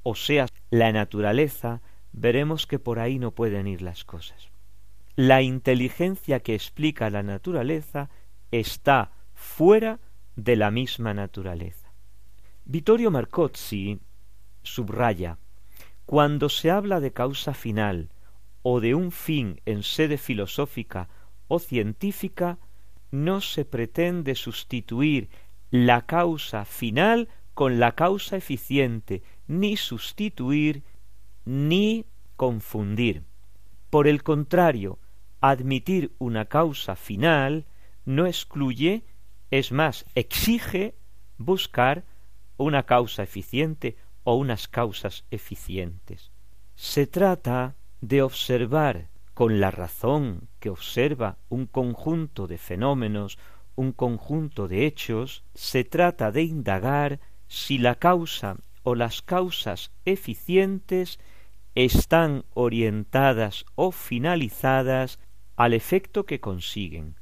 o 0.03 0.15
sea, 0.15 0.47
la 0.69 0.93
naturaleza, 0.93 1.81
veremos 2.13 2.67
que 2.67 2.79
por 2.79 2.99
ahí 2.99 3.19
no 3.19 3.31
pueden 3.31 3.67
ir 3.67 3.81
las 3.81 4.05
cosas. 4.05 4.51
La 5.17 5.41
inteligencia 5.41 6.41
que 6.41 6.55
explica 6.55 7.09
la 7.09 7.23
naturaleza 7.23 8.11
está 8.51 9.13
fuera 9.33 9.99
de 10.37 10.57
la 10.57 10.71
misma 10.71 11.15
naturaleza. 11.15 11.91
Vittorio 12.67 13.11
Marcozzi 13.11 13.99
subraya 14.63 15.39
cuando 16.05 16.51
se 16.51 16.71
habla 16.71 17.01
de 17.01 17.15
causa 17.15 17.55
final 17.55 18.11
o 18.61 18.81
de 18.81 18.95
un 18.95 19.11
fin 19.11 19.63
en 19.65 19.83
sede 19.83 20.19
filosófica 20.19 21.09
o 21.49 21.61
científica, 21.61 22.59
no 23.11 23.41
se 23.41 23.65
pretende 23.65 24.35
sustituir 24.35 25.31
la 25.71 26.05
causa 26.05 26.67
final 26.67 27.31
con 27.55 27.79
la 27.79 27.93
causa 27.93 28.37
eficiente, 28.37 29.23
ni 29.47 29.77
sustituir 29.77 30.83
ni 31.45 32.07
confundir. 32.37 33.25
Por 33.91 34.07
el 34.07 34.23
contrario, 34.23 34.99
admitir 35.41 36.15
una 36.19 36.45
causa 36.45 36.97
final 36.97 37.67
no 38.05 38.27
excluye, 38.27 39.05
es 39.51 39.73
más, 39.73 40.07
exige 40.15 40.95
buscar 41.39 42.05
una 42.57 42.85
causa 42.85 43.23
eficiente 43.23 43.97
o 44.23 44.35
unas 44.37 44.69
causas 44.69 45.25
eficientes. 45.31 46.31
Se 46.75 47.07
trata 47.07 47.77
de 48.01 48.23
observar 48.23 49.09
con 49.35 49.61
la 49.61 49.71
razón 49.71 50.49
que 50.59 50.71
observa 50.71 51.39
un 51.49 51.67
conjunto 51.67 52.47
de 52.47 52.59
fenómenos, 52.59 53.39
un 53.75 53.93
conjunto 53.93 54.69
de 54.69 54.87
hechos, 54.87 55.45
se 55.55 55.85
trata 55.85 56.31
de 56.31 56.43
indagar 56.43 57.21
si 57.51 57.79
la 57.79 57.97
causa 57.97 58.59
o 58.85 58.95
las 58.95 59.23
causas 59.23 59.91
eficientes 60.05 61.19
están 61.75 62.45
orientadas 62.55 63.67
o 63.75 63.91
finalizadas 63.91 65.19
al 65.57 65.75
efecto 65.75 66.27
que 66.27 66.39
consiguen. 66.39 67.17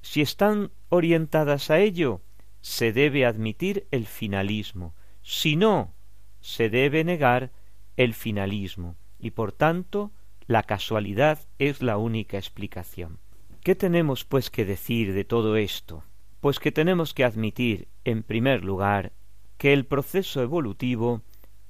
Si 0.00 0.22
están 0.22 0.70
orientadas 0.88 1.70
a 1.70 1.78
ello, 1.78 2.22
se 2.62 2.94
debe 2.94 3.26
admitir 3.26 3.86
el 3.90 4.06
finalismo, 4.06 4.94
si 5.20 5.56
no, 5.56 5.94
se 6.40 6.70
debe 6.70 7.04
negar 7.04 7.52
el 7.98 8.14
finalismo, 8.14 8.96
y 9.18 9.32
por 9.32 9.52
tanto 9.52 10.10
la 10.46 10.62
casualidad 10.62 11.40
es 11.58 11.82
la 11.82 11.98
única 11.98 12.38
explicación. 12.38 13.18
¿Qué 13.62 13.74
tenemos 13.74 14.24
pues 14.24 14.48
que 14.48 14.64
decir 14.64 15.12
de 15.12 15.24
todo 15.24 15.56
esto? 15.56 16.02
Pues 16.40 16.60
que 16.60 16.72
tenemos 16.72 17.12
que 17.12 17.24
admitir, 17.24 17.88
en 18.04 18.22
primer 18.22 18.64
lugar, 18.64 19.12
que 19.58 19.72
el 19.72 19.84
proceso 19.84 20.40
evolutivo 20.42 21.22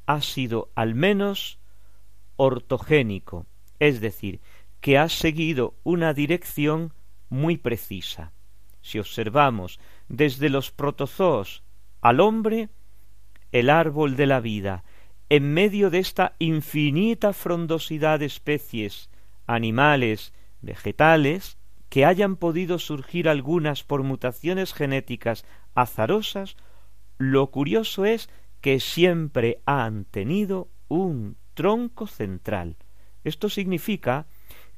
ha 0.06 0.22
sido 0.22 0.70
al 0.74 0.94
menos 0.94 1.58
ortogénico, 2.36 3.46
es 3.78 4.00
decir, 4.00 4.40
que 4.80 4.98
ha 4.98 5.08
seguido 5.08 5.74
una 5.82 6.14
dirección 6.14 6.92
muy 7.28 7.56
precisa. 7.56 8.32
Si 8.80 8.98
observamos 8.98 9.80
desde 10.08 10.48
los 10.48 10.70
protozoos 10.70 11.62
al 12.00 12.20
hombre, 12.20 12.68
el 13.52 13.70
árbol 13.70 14.16
de 14.16 14.26
la 14.26 14.40
vida, 14.40 14.84
en 15.30 15.52
medio 15.52 15.90
de 15.90 15.98
esta 15.98 16.34
infinita 16.38 17.32
frondosidad 17.32 18.20
de 18.20 18.26
especies, 18.26 19.10
animales, 19.46 20.32
vegetales, 20.60 21.58
que 21.88 22.04
hayan 22.04 22.36
podido 22.36 22.78
surgir 22.78 23.28
algunas 23.28 23.82
por 23.82 24.02
mutaciones 24.02 24.72
genéticas 24.74 25.44
azarosas, 25.74 26.56
lo 27.18 27.50
curioso 27.50 28.04
es 28.04 28.30
que 28.60 28.80
siempre 28.80 29.60
han 29.66 30.04
tenido 30.04 30.68
un 30.88 31.36
tronco 31.54 32.06
central. 32.06 32.76
Esto 33.24 33.48
significa 33.48 34.26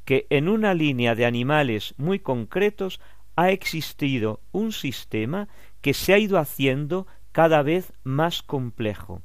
que 0.05 0.27
en 0.31 0.49
una 0.49 0.75
línea 0.75 1.15
de 1.15 1.27
animales 1.27 1.95
muy 1.99 2.19
concretos 2.19 3.01
ha 3.37 3.51
existido 3.51 4.41
un 4.53 4.73
sistema 4.73 5.49
que 5.81 5.95
se 5.95 6.13
ha 6.13 6.19
ido 6.19 6.39
haciendo 6.39 7.07
cada 7.33 7.63
vez 7.63 7.93
más 8.03 8.43
complejo 8.43 9.23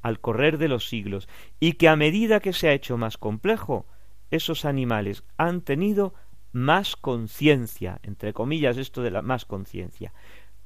al 0.00 0.20
correr 0.20 0.58
de 0.58 0.68
los 0.68 0.88
siglos 0.88 1.28
y 1.58 1.72
que 1.72 1.88
a 1.88 1.96
medida 1.96 2.40
que 2.40 2.52
se 2.52 2.68
ha 2.68 2.72
hecho 2.72 2.96
más 2.96 3.18
complejo, 3.18 3.86
esos 4.30 4.64
animales 4.64 5.24
han 5.36 5.62
tenido 5.62 6.14
más 6.52 6.96
conciencia, 6.96 7.98
entre 8.02 8.32
comillas 8.32 8.76
esto 8.76 9.02
de 9.02 9.10
la 9.10 9.22
más 9.22 9.44
conciencia, 9.44 10.12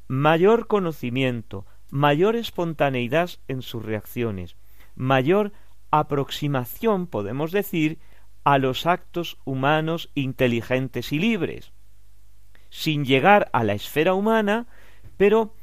mayor 0.06 0.66
conocimiento, 0.66 1.66
mayor 1.92 2.37
espontaneidad 2.37 3.31
en 3.48 3.61
sus 3.61 3.85
reacciones, 3.85 4.57
mayor 4.94 5.52
aproximación, 5.90 7.07
podemos 7.07 7.52
decir, 7.52 7.98
a 8.44 8.57
los 8.57 8.87
actos 8.87 9.37
humanos 9.44 10.11
inteligentes 10.14 11.12
y 11.12 11.18
libres, 11.18 11.72
sin 12.70 13.05
llegar 13.05 13.50
a 13.52 13.62
la 13.62 13.74
esfera 13.74 14.14
humana, 14.14 14.66
pero 15.18 15.55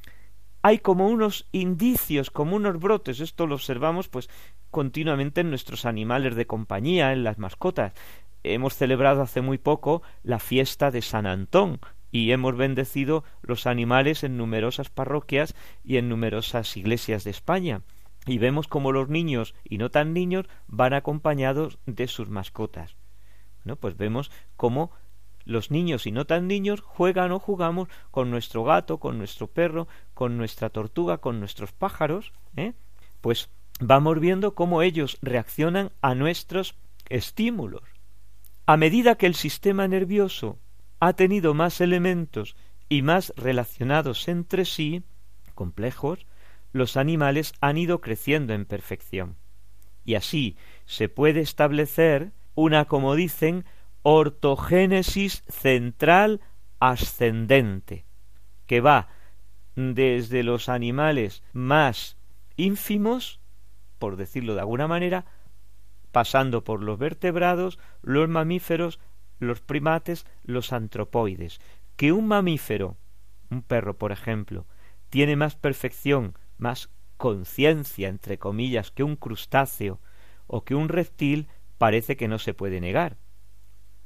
hay 0.62 0.78
como 0.78 1.10
unos 1.10 1.48
indicios, 1.52 2.30
como 2.30 2.58
unos 2.58 2.80
brotes, 2.80 3.22
esto 3.22 3.48
lo 3.48 3.56
observamos 3.56 4.08
pues 4.08 4.30
continuamente 4.70 5.42
en 5.42 5.50
nuestros 5.50 5.84
animales 5.88 6.36
de 6.36 6.46
compañía, 6.46 7.12
en 7.12 7.24
las 7.24 7.40
mascotas. 7.40 7.94
Hemos 8.44 8.76
celebrado 8.76 9.24
hace 9.24 9.42
muy 9.42 9.58
poco 9.58 10.04
la 10.22 10.38
fiesta 10.38 10.92
de 10.92 11.02
San 11.02 11.26
Antón 11.26 11.80
y 12.12 12.32
hemos 12.32 12.56
bendecido 12.56 13.24
los 13.42 13.68
animales 13.68 14.24
en 14.24 14.38
numerosas 14.38 14.90
parroquias 14.90 15.56
y 15.84 15.98
en 15.98 16.10
numerosas 16.10 16.76
iglesias 16.78 17.24
de 17.24 17.32
España. 17.32 17.82
Y 18.26 18.38
vemos 18.38 18.68
como 18.68 18.92
los 18.92 19.10
niños 19.10 19.56
y 19.64 19.78
no 19.78 19.92
tan 19.92 20.14
niños 20.14 20.48
van 20.68 20.94
acompañados 20.94 21.80
de 21.86 22.08
sus 22.08 22.30
mascotas. 22.30 22.96
¿No? 23.64 23.76
Pues 23.76 23.98
vemos 23.98 24.32
cómo 24.56 24.92
los 25.46 25.72
niños 25.72 26.06
y 26.06 26.12
no 26.12 26.26
tan 26.26 26.48
niños 26.48 26.82
juegan 26.82 27.32
o 27.32 27.40
jugamos 27.40 27.90
con 28.12 28.30
nuestro 28.30 28.64
gato, 28.64 29.00
con 29.00 29.18
nuestro 29.18 29.48
perro, 29.48 29.88
con 30.14 30.38
nuestra 30.38 30.70
tortuga, 30.70 31.18
con 31.18 31.40
nuestros 31.40 31.72
pájaros, 31.72 32.34
¿eh? 32.56 32.74
pues 33.22 33.50
vamos 33.80 34.20
viendo 34.20 34.54
cómo 34.54 34.82
ellos 34.82 35.18
reaccionan 35.22 35.92
a 36.02 36.14
nuestros 36.14 36.76
estímulos. 37.10 37.84
A 38.66 38.78
medida 38.78 39.16
que 39.16 39.26
el 39.26 39.34
sistema 39.34 39.88
nervioso 39.88 40.60
ha 41.00 41.14
tenido 41.14 41.54
más 41.54 41.82
elementos 41.82 42.56
y 42.90 43.02
más 43.02 43.34
relacionados 43.38 44.28
entre 44.28 44.66
sí, 44.66 45.04
complejos, 45.56 46.26
los 46.72 46.98
animales 46.98 47.54
han 47.62 47.78
ido 47.78 48.02
creciendo 48.02 48.54
en 48.54 48.66
perfección. 48.66 49.36
Y 50.06 50.16
así 50.16 50.58
se 50.86 51.10
puede 51.10 51.42
establecer 51.42 52.32
una, 52.56 52.86
como 52.86 53.16
dicen, 53.16 53.66
ortogénesis 54.02 55.44
central 55.48 56.42
ascendente, 56.80 58.06
que 58.66 58.82
va 58.82 59.10
desde 59.76 60.44
los 60.44 60.70
animales 60.70 61.44
más 61.54 62.18
ínfimos, 62.56 63.40
por 63.98 64.16
decirlo 64.16 64.56
de 64.56 64.62
alguna 64.62 64.88
manera, 64.88 65.26
pasando 66.12 66.64
por 66.64 66.82
los 66.82 66.98
vertebrados, 66.98 67.80
los 68.02 68.28
mamíferos, 68.28 69.00
los 69.40 69.62
primates, 69.62 70.26
los 70.44 70.74
antropoides. 70.74 71.60
Que 71.96 72.12
un 72.12 72.28
mamífero, 72.28 72.98
un 73.50 73.62
perro 73.62 73.98
por 73.98 74.12
ejemplo, 74.12 74.66
tiene 75.10 75.36
más 75.36 75.56
perfección, 75.56 76.38
más 76.58 76.90
conciencia, 77.18 78.08
entre 78.08 78.38
comillas, 78.38 78.92
que 78.92 79.04
un 79.04 79.16
crustáceo 79.16 80.00
o 80.48 80.64
que 80.64 80.76
un 80.76 80.90
reptil, 80.90 81.48
parece 81.78 82.16
que 82.16 82.28
no 82.28 82.40
se 82.40 82.54
puede 82.54 82.80
negar. 82.80 83.18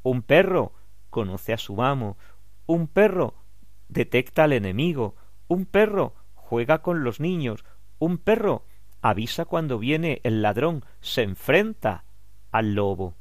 Un 0.01 0.21
perro 0.21 0.73
conoce 1.09 1.53
a 1.53 1.57
su 1.57 1.81
amo, 1.81 2.17
un 2.65 2.87
perro 2.87 3.35
detecta 3.87 4.45
al 4.45 4.53
enemigo, 4.53 5.15
un 5.47 5.65
perro 5.65 6.15
juega 6.33 6.81
con 6.81 7.03
los 7.03 7.19
niños, 7.19 7.63
un 7.99 8.17
perro 8.17 8.65
avisa 9.01 9.45
cuando 9.45 9.79
viene 9.79 10.21
el 10.23 10.41
ladrón, 10.41 10.83
se 11.01 11.23
enfrenta 11.23 12.05
al 12.51 12.73
lobo. 12.73 13.15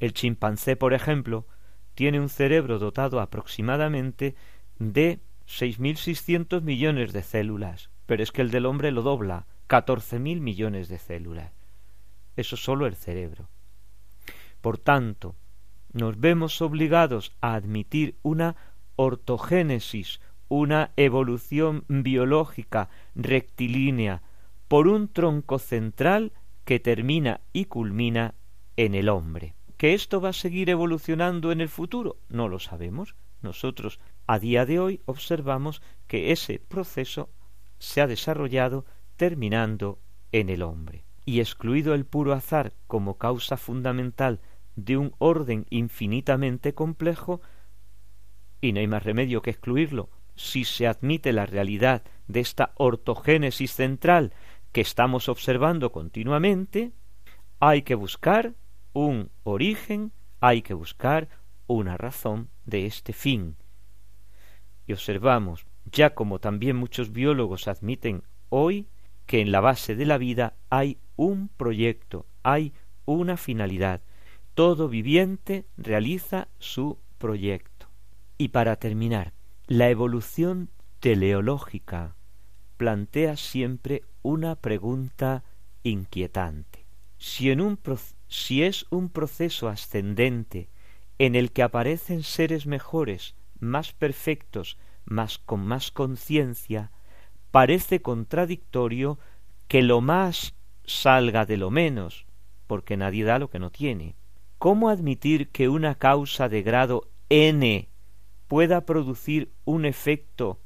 El 0.00 0.12
chimpancé, 0.12 0.76
por 0.76 0.94
ejemplo, 0.94 1.46
tiene 1.94 2.20
un 2.20 2.28
cerebro 2.28 2.78
dotado 2.78 3.20
aproximadamente 3.20 4.36
de 4.78 5.20
seis 5.46 5.80
mil 5.80 5.96
seiscientos 5.96 6.62
millones 6.62 7.12
de 7.12 7.22
células, 7.22 7.90
pero 8.06 8.22
es 8.22 8.30
que 8.30 8.42
el 8.42 8.50
del 8.50 8.66
hombre 8.66 8.92
lo 8.92 9.02
dobla, 9.02 9.46
catorce 9.66 10.18
mil 10.18 10.40
millones 10.40 10.88
de 10.88 10.98
células. 10.98 11.52
Eso 12.36 12.56
solo 12.56 12.86
el 12.86 12.94
cerebro. 12.94 13.48
Por 14.60 14.78
tanto, 14.78 15.34
nos 15.92 16.20
vemos 16.20 16.62
obligados 16.62 17.32
a 17.40 17.54
admitir 17.54 18.16
una 18.22 18.54
ortogénesis, 18.96 20.20
una 20.48 20.92
evolución 20.96 21.84
biológica 21.88 22.88
rectilínea, 23.14 24.22
por 24.68 24.86
un 24.86 25.08
tronco 25.08 25.58
central 25.58 26.32
que 26.64 26.78
termina 26.78 27.40
y 27.52 27.64
culmina 27.64 28.34
en 28.76 28.94
el 28.94 29.08
hombre. 29.08 29.57
¿Que 29.78 29.94
esto 29.94 30.20
va 30.20 30.30
a 30.30 30.32
seguir 30.34 30.70
evolucionando 30.70 31.52
en 31.52 31.60
el 31.60 31.68
futuro? 31.68 32.18
No 32.28 32.48
lo 32.48 32.58
sabemos. 32.58 33.14
Nosotros 33.42 34.00
a 34.26 34.40
día 34.40 34.66
de 34.66 34.80
hoy 34.80 35.00
observamos 35.06 35.82
que 36.08 36.32
ese 36.32 36.58
proceso 36.58 37.30
se 37.78 38.00
ha 38.00 38.08
desarrollado 38.08 38.84
terminando 39.16 40.00
en 40.32 40.48
el 40.48 40.62
hombre. 40.62 41.04
Y 41.24 41.38
excluido 41.38 41.94
el 41.94 42.04
puro 42.06 42.32
azar 42.32 42.74
como 42.88 43.18
causa 43.18 43.56
fundamental 43.56 44.40
de 44.74 44.96
un 44.96 45.14
orden 45.18 45.64
infinitamente 45.70 46.74
complejo, 46.74 47.40
y 48.60 48.72
no 48.72 48.80
hay 48.80 48.88
más 48.88 49.04
remedio 49.04 49.42
que 49.42 49.50
excluirlo 49.50 50.10
si 50.34 50.64
se 50.64 50.86
admite 50.86 51.32
la 51.32 51.46
realidad 51.46 52.02
de 52.26 52.40
esta 52.40 52.72
ortogénesis 52.76 53.72
central 53.72 54.32
que 54.72 54.80
estamos 54.80 55.28
observando 55.28 55.90
continuamente, 55.90 56.92
hay 57.58 57.82
que 57.82 57.96
buscar 57.96 58.54
un 58.98 59.30
origen, 59.44 60.10
hay 60.40 60.62
que 60.62 60.74
buscar 60.74 61.28
una 61.68 61.96
razón 61.96 62.50
de 62.64 62.86
este 62.86 63.12
fin. 63.12 63.54
Y 64.88 64.92
observamos, 64.92 65.66
ya 65.84 66.16
como 66.16 66.40
también 66.40 66.74
muchos 66.74 67.12
biólogos 67.12 67.68
admiten 67.68 68.24
hoy, 68.48 68.88
que 69.24 69.40
en 69.40 69.52
la 69.52 69.60
base 69.60 69.94
de 69.94 70.04
la 70.04 70.18
vida 70.18 70.56
hay 70.68 70.98
un 71.14 71.48
proyecto, 71.48 72.26
hay 72.42 72.72
una 73.04 73.36
finalidad. 73.36 74.02
Todo 74.54 74.88
viviente 74.88 75.64
realiza 75.76 76.48
su 76.58 76.98
proyecto. 77.18 77.86
Y 78.36 78.48
para 78.48 78.74
terminar, 78.74 79.32
la 79.68 79.90
evolución 79.90 80.70
teleológica 80.98 82.16
plantea 82.76 83.36
siempre 83.36 84.02
una 84.22 84.56
pregunta 84.56 85.44
inquietante. 85.84 86.84
Si, 87.16 87.52
en 87.52 87.60
un 87.60 87.76
si 88.28 88.62
es 88.62 88.86
un 88.90 89.08
proceso 89.08 89.68
ascendente 89.68 90.68
en 91.18 91.34
el 91.34 91.50
que 91.50 91.62
aparecen 91.62 92.22
seres 92.22 92.66
mejores, 92.66 93.34
más 93.58 93.92
perfectos, 93.92 94.78
más 95.04 95.38
con 95.38 95.66
más 95.66 95.90
conciencia, 95.90 96.92
parece 97.50 98.02
contradictorio 98.02 99.18
que 99.66 99.82
lo 99.82 100.00
más 100.00 100.54
salga 100.84 101.44
de 101.44 101.56
lo 101.56 101.70
menos, 101.70 102.26
porque 102.66 102.96
nadie 102.96 103.24
da 103.24 103.38
lo 103.38 103.50
que 103.50 103.58
no 103.58 103.70
tiene. 103.70 104.14
¿Cómo 104.58 104.90
admitir 104.90 105.48
que 105.48 105.68
una 105.68 105.96
causa 105.96 106.48
de 106.48 106.62
grado 106.62 107.08
n 107.30 107.88
pueda 108.46 108.84
producir 108.84 109.52
un 109.64 109.84
efecto 109.84 110.60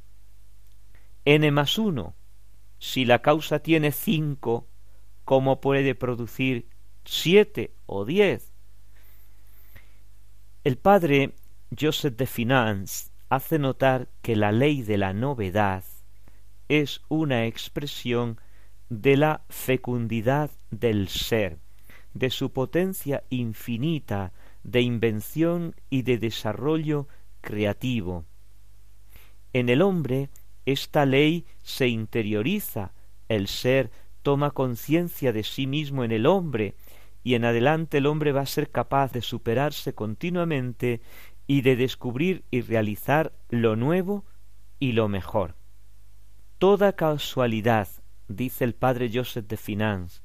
n 1.25 1.51
más 1.51 1.79
uno? 1.79 2.15
Si 2.79 3.05
la 3.05 3.23
causa 3.23 3.61
tiene 3.61 3.93
cinco, 3.93 4.67
¿cómo 5.25 5.61
puede 5.61 5.95
producir 5.95 6.72
siete 7.05 7.75
o 7.87 8.05
diez? 8.05 8.53
El 10.65 10.79
padre 10.79 11.35
Joseph 11.79 12.17
de 12.17 12.27
Finance 12.27 13.11
hace 13.29 13.59
notar 13.59 14.09
que 14.23 14.37
la 14.37 14.53
ley 14.53 14.83
de 14.83 14.99
la 14.99 15.13
novedad 15.13 15.85
es 16.69 17.03
una 17.09 17.47
expresión 17.47 18.41
de 18.89 19.17
la 19.17 19.45
fecundidad 19.49 20.51
del 20.71 21.09
ser, 21.09 21.59
de 22.15 22.31
su 22.31 22.53
potencia 22.53 23.25
infinita 23.31 24.33
de 24.63 24.81
invención 24.83 25.75
y 25.91 26.03
de 26.03 26.19
desarrollo 26.19 27.09
creativo. 27.41 28.25
En 29.53 29.69
el 29.69 29.83
hombre 29.83 30.31
esta 30.65 31.07
ley 31.07 31.45
se 31.63 31.89
interioriza, 31.89 32.93
el 33.29 33.49
ser 33.49 33.91
toma 34.23 34.53
conciencia 34.53 35.33
de 35.33 35.43
sí 35.43 35.67
mismo 35.67 36.05
en 36.05 36.13
el 36.13 36.27
hombre, 36.27 36.75
y 37.23 37.35
en 37.35 37.45
adelante 37.45 37.99
el 37.99 38.07
hombre 38.07 38.33
va 38.33 38.43
a 38.43 38.47
ser 38.47 38.71
capaz 38.71 39.13
de 39.13 39.23
superarse 39.23 39.95
continuamente 39.95 41.01
y 41.47 41.63
de 41.63 41.77
descubrir 41.77 42.45
y 42.51 42.63
realizar 42.63 43.33
lo 43.49 43.77
nuevo 43.77 44.25
y 44.79 44.93
lo 44.93 45.09
mejor. 45.09 45.57
Toda 46.59 46.95
casualidad, 46.95 47.89
dice 48.29 48.65
el 48.65 48.75
padre 48.75 49.11
Joseph 49.13 49.47
de 49.47 49.57
Finance, 49.57 50.23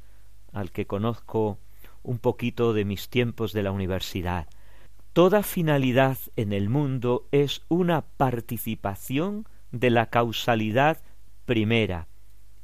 al 0.52 0.72
que 0.72 0.88
conozco 0.88 1.60
un 2.04 2.20
poquito 2.20 2.74
de 2.74 2.86
mis 2.86 3.10
tiempos 3.10 3.54
de 3.54 3.64
la 3.64 3.72
universidad, 3.72 4.48
toda 5.14 5.44
finalidad 5.44 6.18
en 6.36 6.54
el 6.54 6.70
mundo 6.70 7.28
es 7.32 7.64
una 7.70 8.02
participación 8.02 9.48
de 9.72 9.90
la 9.90 10.10
causalidad 10.10 11.02
primera 11.46 12.08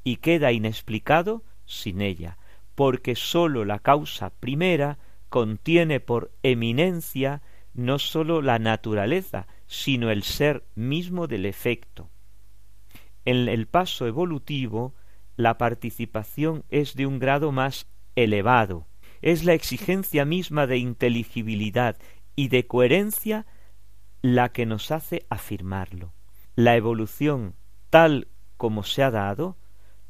y 0.04 0.18
queda 0.18 0.52
inexplicado 0.52 1.44
sin 1.66 2.02
ella, 2.02 2.38
porque 2.76 3.16
sólo 3.16 3.66
la 3.66 3.80
causa 3.80 4.30
primera 4.30 4.98
contiene 5.30 6.00
por 6.00 6.32
eminencia 6.44 7.42
no 7.74 8.00
sólo 8.00 8.42
la 8.42 8.60
naturaleza, 8.60 9.48
sino 9.68 10.12
el 10.12 10.24
ser 10.24 10.64
mismo 10.76 11.28
del 11.28 11.46
efecto. 11.46 12.10
En 13.26 13.48
el 13.48 13.68
paso 13.68 14.06
evolutivo, 14.06 14.94
la 15.36 15.58
participación 15.58 16.64
es 16.70 16.96
de 16.96 17.08
un 17.08 17.20
grado 17.20 17.52
más 17.52 17.88
elevado, 18.16 18.86
es 19.22 19.44
la 19.44 19.54
exigencia 19.54 20.26
misma 20.26 20.68
de 20.68 20.78
inteligibilidad 20.78 21.98
y 22.36 22.50
de 22.50 22.68
coherencia 22.68 23.46
la 24.22 24.50
que 24.50 24.66
nos 24.66 24.92
hace 24.92 25.26
afirmarlo. 25.30 26.14
La 26.56 26.76
evolución, 26.76 27.56
tal 27.90 28.28
como 28.58 28.84
se 28.84 29.02
ha 29.02 29.12
dado, 29.12 29.58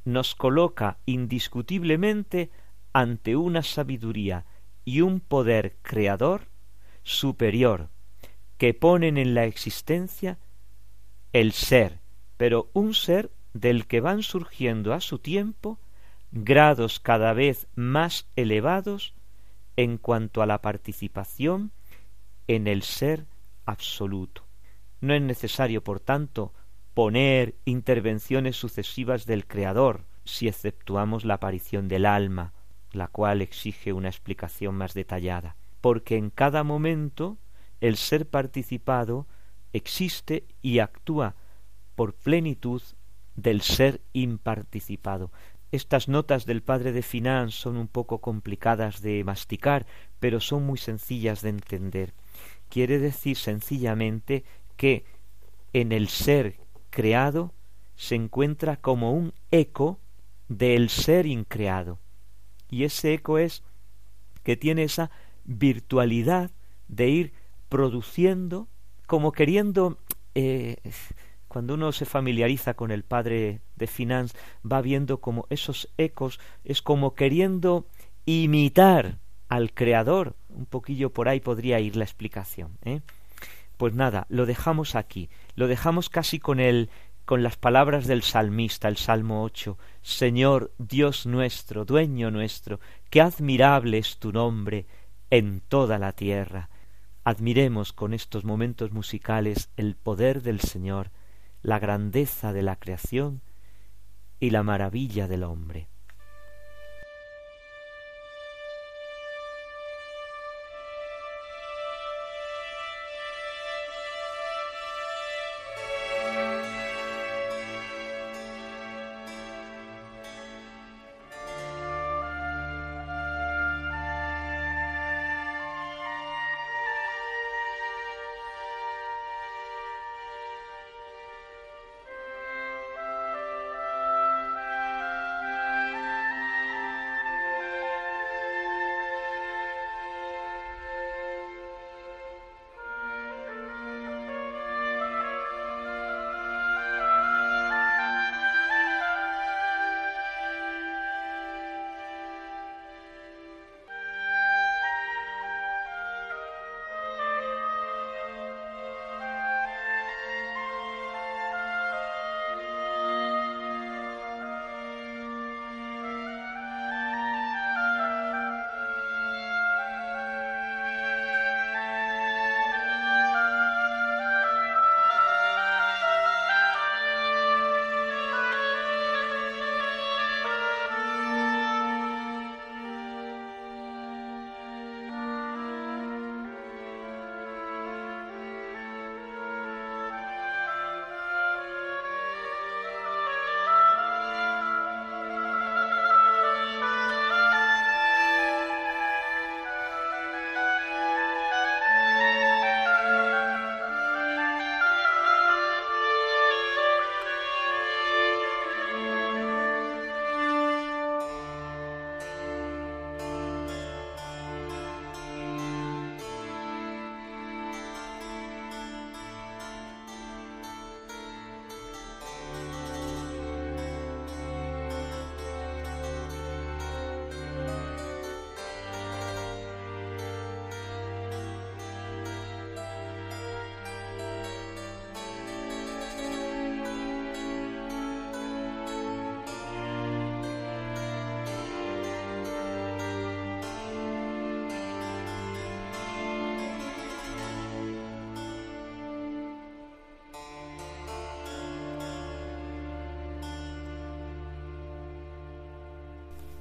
nos 0.05 0.35
coloca 0.35 0.97
indiscutiblemente 1.05 2.51
ante 2.91 3.35
una 3.35 3.63
sabiduría 3.63 4.45
y 4.85 5.01
un 5.01 5.19
poder 5.19 5.77
creador 5.81 6.49
superior 7.03 7.89
que 8.57 8.73
ponen 8.73 9.17
en 9.17 9.33
la 9.33 9.45
existencia 9.45 10.37
el 11.31 11.51
ser, 11.51 11.99
pero 12.37 12.69
un 12.73 12.93
ser 12.93 13.31
del 13.53 13.87
que 13.87 14.01
van 14.01 14.23
surgiendo 14.23 14.93
a 14.93 15.01
su 15.01 15.19
tiempo 15.19 15.79
grados 16.31 16.99
cada 16.99 17.33
vez 17.33 17.67
más 17.75 18.27
elevados 18.35 19.13
en 19.75 19.97
cuanto 19.97 20.41
a 20.41 20.45
la 20.45 20.61
participación 20.61 21.71
en 22.47 22.67
el 22.67 22.83
ser 22.83 23.25
absoluto. 23.65 24.43
No 25.01 25.13
es 25.13 25.21
necesario, 25.21 25.83
por 25.83 25.99
tanto, 25.99 26.53
poner 26.93 27.55
intervenciones 27.65 28.55
sucesivas 28.55 29.25
del 29.25 29.47
Creador, 29.47 30.05
si 30.25 30.47
exceptuamos 30.47 31.25
la 31.25 31.35
aparición 31.35 31.87
del 31.87 32.05
alma, 32.05 32.53
la 32.91 33.07
cual 33.07 33.41
exige 33.41 33.93
una 33.93 34.09
explicación 34.09 34.75
más 34.75 34.93
detallada, 34.93 35.55
porque 35.81 36.17
en 36.17 36.29
cada 36.29 36.63
momento 36.63 37.37
el 37.81 37.97
ser 37.97 38.29
participado 38.29 39.27
existe 39.73 40.45
y 40.61 40.79
actúa 40.79 41.35
por 41.95 42.13
plenitud 42.13 42.81
del 43.35 43.61
ser 43.61 44.01
imparticipado. 44.13 45.31
Estas 45.71 46.07
notas 46.07 46.45
del 46.45 46.61
padre 46.61 46.91
de 46.91 47.01
Finan 47.01 47.49
son 47.49 47.77
un 47.77 47.87
poco 47.87 48.21
complicadas 48.21 49.01
de 49.01 49.23
masticar, 49.23 49.87
pero 50.19 50.39
son 50.39 50.63
muy 50.65 50.77
sencillas 50.77 51.41
de 51.41 51.49
entender. 51.49 52.13
Quiere 52.69 52.99
decir 52.99 53.37
sencillamente 53.37 54.43
que 54.77 55.05
en 55.73 55.91
el 55.91 56.09
ser 56.09 56.62
creado 56.93 57.51
se 57.95 58.15
encuentra 58.15 58.77
como 58.77 59.13
un 59.13 59.33
eco 59.51 59.99
del 60.47 60.89
ser 60.89 61.25
increado. 61.25 61.99
Y 62.69 62.83
ese 62.83 63.15
eco 63.15 63.37
es 63.37 63.63
que 64.43 64.55
tiene 64.55 64.83
esa 64.83 65.09
virtualidad 65.43 66.51
de 66.87 67.09
ir 67.09 67.33
produciendo, 67.67 68.67
como 69.07 69.31
queriendo, 69.31 69.97
eh, 70.35 70.77
cuando 71.47 71.73
uno 71.73 71.91
se 71.91 72.05
familiariza 72.05 72.75
con 72.75 72.91
el 72.91 73.03
padre 73.03 73.61
de 73.75 73.87
Finance, 73.87 74.37
va 74.69 74.81
viendo 74.81 75.19
como 75.19 75.47
esos 75.49 75.89
ecos, 75.97 76.39
es 76.63 76.81
como 76.81 77.15
queriendo 77.15 77.87
imitar 78.25 79.17
al 79.49 79.73
creador. 79.73 80.35
Un 80.49 80.67
poquillo 80.67 81.11
por 81.11 81.27
ahí 81.27 81.39
podría 81.39 81.79
ir 81.79 81.95
la 81.95 82.03
explicación. 82.03 82.77
¿eh? 82.83 83.01
Pues 83.77 83.93
nada, 83.93 84.25
lo 84.29 84.45
dejamos 84.45 84.95
aquí, 84.95 85.29
lo 85.55 85.67
dejamos 85.67 86.09
casi 86.09 86.39
con 86.39 86.59
el 86.59 86.89
con 87.25 87.41
las 87.41 87.55
palabras 87.55 88.05
del 88.05 88.21
salmista, 88.21 88.89
el 88.89 88.97
Salmo 88.97 89.43
ocho 89.43 89.77
Señor 90.01 90.73
Dios 90.77 91.25
nuestro, 91.25 91.85
dueño 91.85 92.31
nuestro, 92.31 92.79
qué 93.09 93.21
admirable 93.21 93.97
es 93.97 94.17
tu 94.17 94.33
nombre 94.33 94.85
en 95.29 95.61
toda 95.61 95.99
la 95.99 96.11
tierra. 96.11 96.69
Admiremos 97.23 97.93
con 97.93 98.13
estos 98.13 98.43
momentos 98.43 98.91
musicales 98.91 99.69
el 99.77 99.95
poder 99.95 100.41
del 100.41 100.59
Señor, 100.59 101.11
la 101.61 101.79
grandeza 101.79 102.51
de 102.51 102.61
la 102.61 102.75
creación 102.75 103.41
y 104.39 104.49
la 104.49 104.63
maravilla 104.63 105.29
del 105.29 105.43
hombre. 105.43 105.87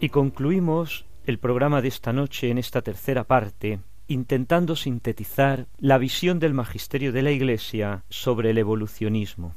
Y 0.03 0.09
concluimos 0.09 1.07
el 1.27 1.39
programa 1.39 1.81
de 1.81 1.87
esta 1.87 2.13
noche 2.13 2.51
en 2.51 2.59
esta 2.59 2.83
tercera 2.83 3.23
parte 3.23 3.79
intentando 4.09 4.75
sintetizar 4.75 5.69
la 5.79 5.97
visión 5.97 6.41
del 6.41 6.55
magisterio 6.55 7.13
de 7.13 7.23
la 7.23 7.31
Iglesia 7.31 8.03
sobre 8.09 8.51
el 8.51 8.59
evolucionismo. 8.59 9.55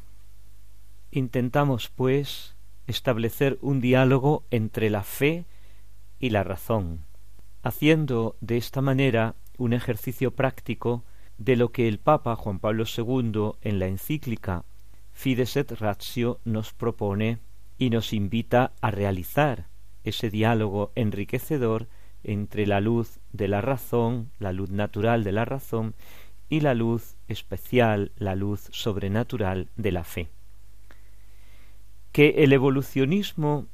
Intentamos, 1.10 1.90
pues, 1.90 2.56
establecer 2.86 3.58
un 3.62 3.82
diálogo 3.82 4.46
entre 4.52 4.92
la 4.92 5.02
fe 5.02 5.48
y 6.20 6.30
la 6.30 6.44
razón, 6.44 7.08
haciendo 7.64 8.38
de 8.40 8.58
esta 8.58 8.82
manera 8.82 9.34
un 9.58 9.74
ejercicio 9.74 10.36
práctico 10.36 11.06
de 11.40 11.56
lo 11.56 11.72
que 11.72 11.88
el 11.88 11.98
Papa 11.98 12.36
Juan 12.36 12.60
Pablo 12.60 12.84
II 12.86 13.54
en 13.62 13.80
la 13.80 13.88
encíclica 13.88 14.64
Fides 15.12 15.58
et 15.58 15.72
Ratio 15.72 16.40
nos 16.46 16.72
propone 16.72 17.40
y 17.80 17.90
nos 17.90 18.14
invita 18.14 18.74
a 18.80 18.92
realizar 18.92 19.74
ese 20.06 20.30
diálogo 20.30 20.92
enriquecedor 20.96 21.88
entre 22.24 22.66
la 22.66 22.80
luz 22.80 23.20
de 23.34 23.48
la 23.48 23.62
razón, 23.62 24.32
la 24.40 24.54
luz 24.54 24.70
natural 24.70 25.24
de 25.24 25.32
la 25.32 25.46
razón, 25.46 25.94
y 26.50 26.62
la 26.62 26.74
luz 26.74 27.16
especial, 27.28 28.12
la 28.18 28.36
luz 28.36 28.70
sobrenatural 28.72 29.68
de 29.76 29.92
la 29.92 30.04
fe. 30.04 30.30
Que 32.12 32.44
el 32.44 32.54
evolucionismo 32.54 33.68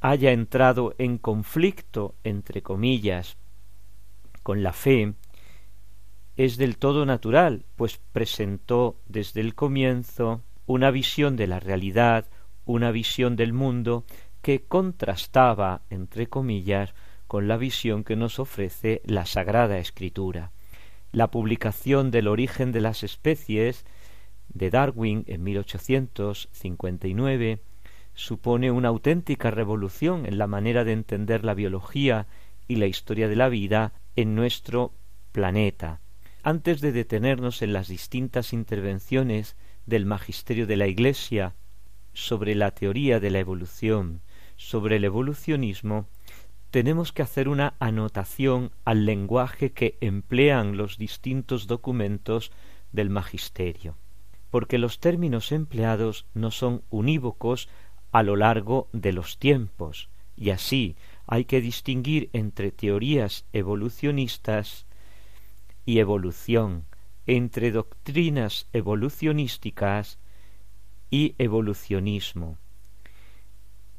haya 0.00 0.32
entrado 0.32 0.94
en 0.98 1.18
conflicto, 1.18 2.14
entre 2.24 2.62
comillas, 2.62 3.36
con 4.42 4.62
la 4.62 4.72
fe, 4.72 5.14
es 6.36 6.56
del 6.56 6.76
todo 6.78 7.04
natural, 7.04 7.64
pues 7.74 8.00
presentó 8.12 8.96
desde 9.08 9.40
el 9.40 9.54
comienzo 9.54 10.42
una 10.66 10.90
visión 10.90 11.36
de 11.36 11.48
la 11.48 11.58
realidad, 11.58 12.26
una 12.64 12.92
visión 12.92 13.34
del 13.34 13.52
mundo 13.52 14.04
que 14.42 14.62
contrastaba, 14.62 15.82
entre 15.90 16.28
comillas, 16.28 16.94
con 17.26 17.48
la 17.48 17.56
visión 17.56 18.04
que 18.04 18.16
nos 18.16 18.38
ofrece 18.38 19.02
la 19.04 19.26
Sagrada 19.26 19.78
Escritura. 19.78 20.52
La 21.12 21.30
publicación 21.30 22.10
del 22.10 22.28
origen 22.28 22.72
de 22.72 22.80
las 22.80 23.02
especies 23.02 23.84
de 24.48 24.70
Darwin 24.70 25.24
en 25.26 25.44
1859 25.44 27.62
supone 28.14 28.70
una 28.70 28.88
auténtica 28.88 29.50
revolución 29.50 30.26
en 30.26 30.38
la 30.38 30.46
manera 30.46 30.84
de 30.84 30.92
entender 30.92 31.44
la 31.44 31.54
biología 31.54 32.26
y 32.66 32.76
la 32.76 32.86
historia 32.86 33.28
de 33.28 33.36
la 33.36 33.48
vida 33.48 33.92
en 34.16 34.34
nuestro 34.34 34.92
planeta. 35.32 36.00
Antes 36.42 36.80
de 36.80 36.92
detenernos 36.92 37.62
en 37.62 37.72
las 37.72 37.88
distintas 37.88 38.52
intervenciones 38.52 39.56
del 39.86 40.06
magisterio 40.06 40.66
de 40.66 40.76
la 40.76 40.86
Iglesia 40.86 41.54
sobre 42.12 42.54
la 42.54 42.72
teoría 42.72 43.20
de 43.20 43.30
la 43.30 43.38
evolución, 43.38 44.20
sobre 44.58 44.96
el 44.96 45.04
evolucionismo, 45.04 46.06
tenemos 46.70 47.12
que 47.12 47.22
hacer 47.22 47.48
una 47.48 47.74
anotación 47.78 48.72
al 48.84 49.06
lenguaje 49.06 49.72
que 49.72 49.96
emplean 50.02 50.76
los 50.76 50.98
distintos 50.98 51.66
documentos 51.66 52.52
del 52.92 53.08
magisterio, 53.08 53.96
porque 54.50 54.76
los 54.76 55.00
términos 55.00 55.52
empleados 55.52 56.26
no 56.34 56.50
son 56.50 56.82
unívocos 56.90 57.70
a 58.12 58.22
lo 58.22 58.36
largo 58.36 58.88
de 58.92 59.12
los 59.12 59.38
tiempos, 59.38 60.10
y 60.36 60.50
así 60.50 60.96
hay 61.26 61.44
que 61.46 61.60
distinguir 61.60 62.28
entre 62.32 62.70
teorías 62.70 63.46
evolucionistas 63.52 64.86
y 65.86 66.00
evolución, 66.00 66.84
entre 67.26 67.70
doctrinas 67.70 68.66
evolucionísticas 68.72 70.18
y 71.10 71.34
evolucionismo. 71.38 72.58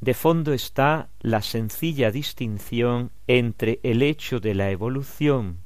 De 0.01 0.13
fondo 0.13 0.53
está 0.53 1.09
la 1.19 1.41
sencilla 1.41 2.11
distinción 2.11 3.11
entre 3.27 3.79
el 3.83 4.01
hecho 4.01 4.39
de 4.39 4.55
la 4.55 4.71
evolución 4.71 5.59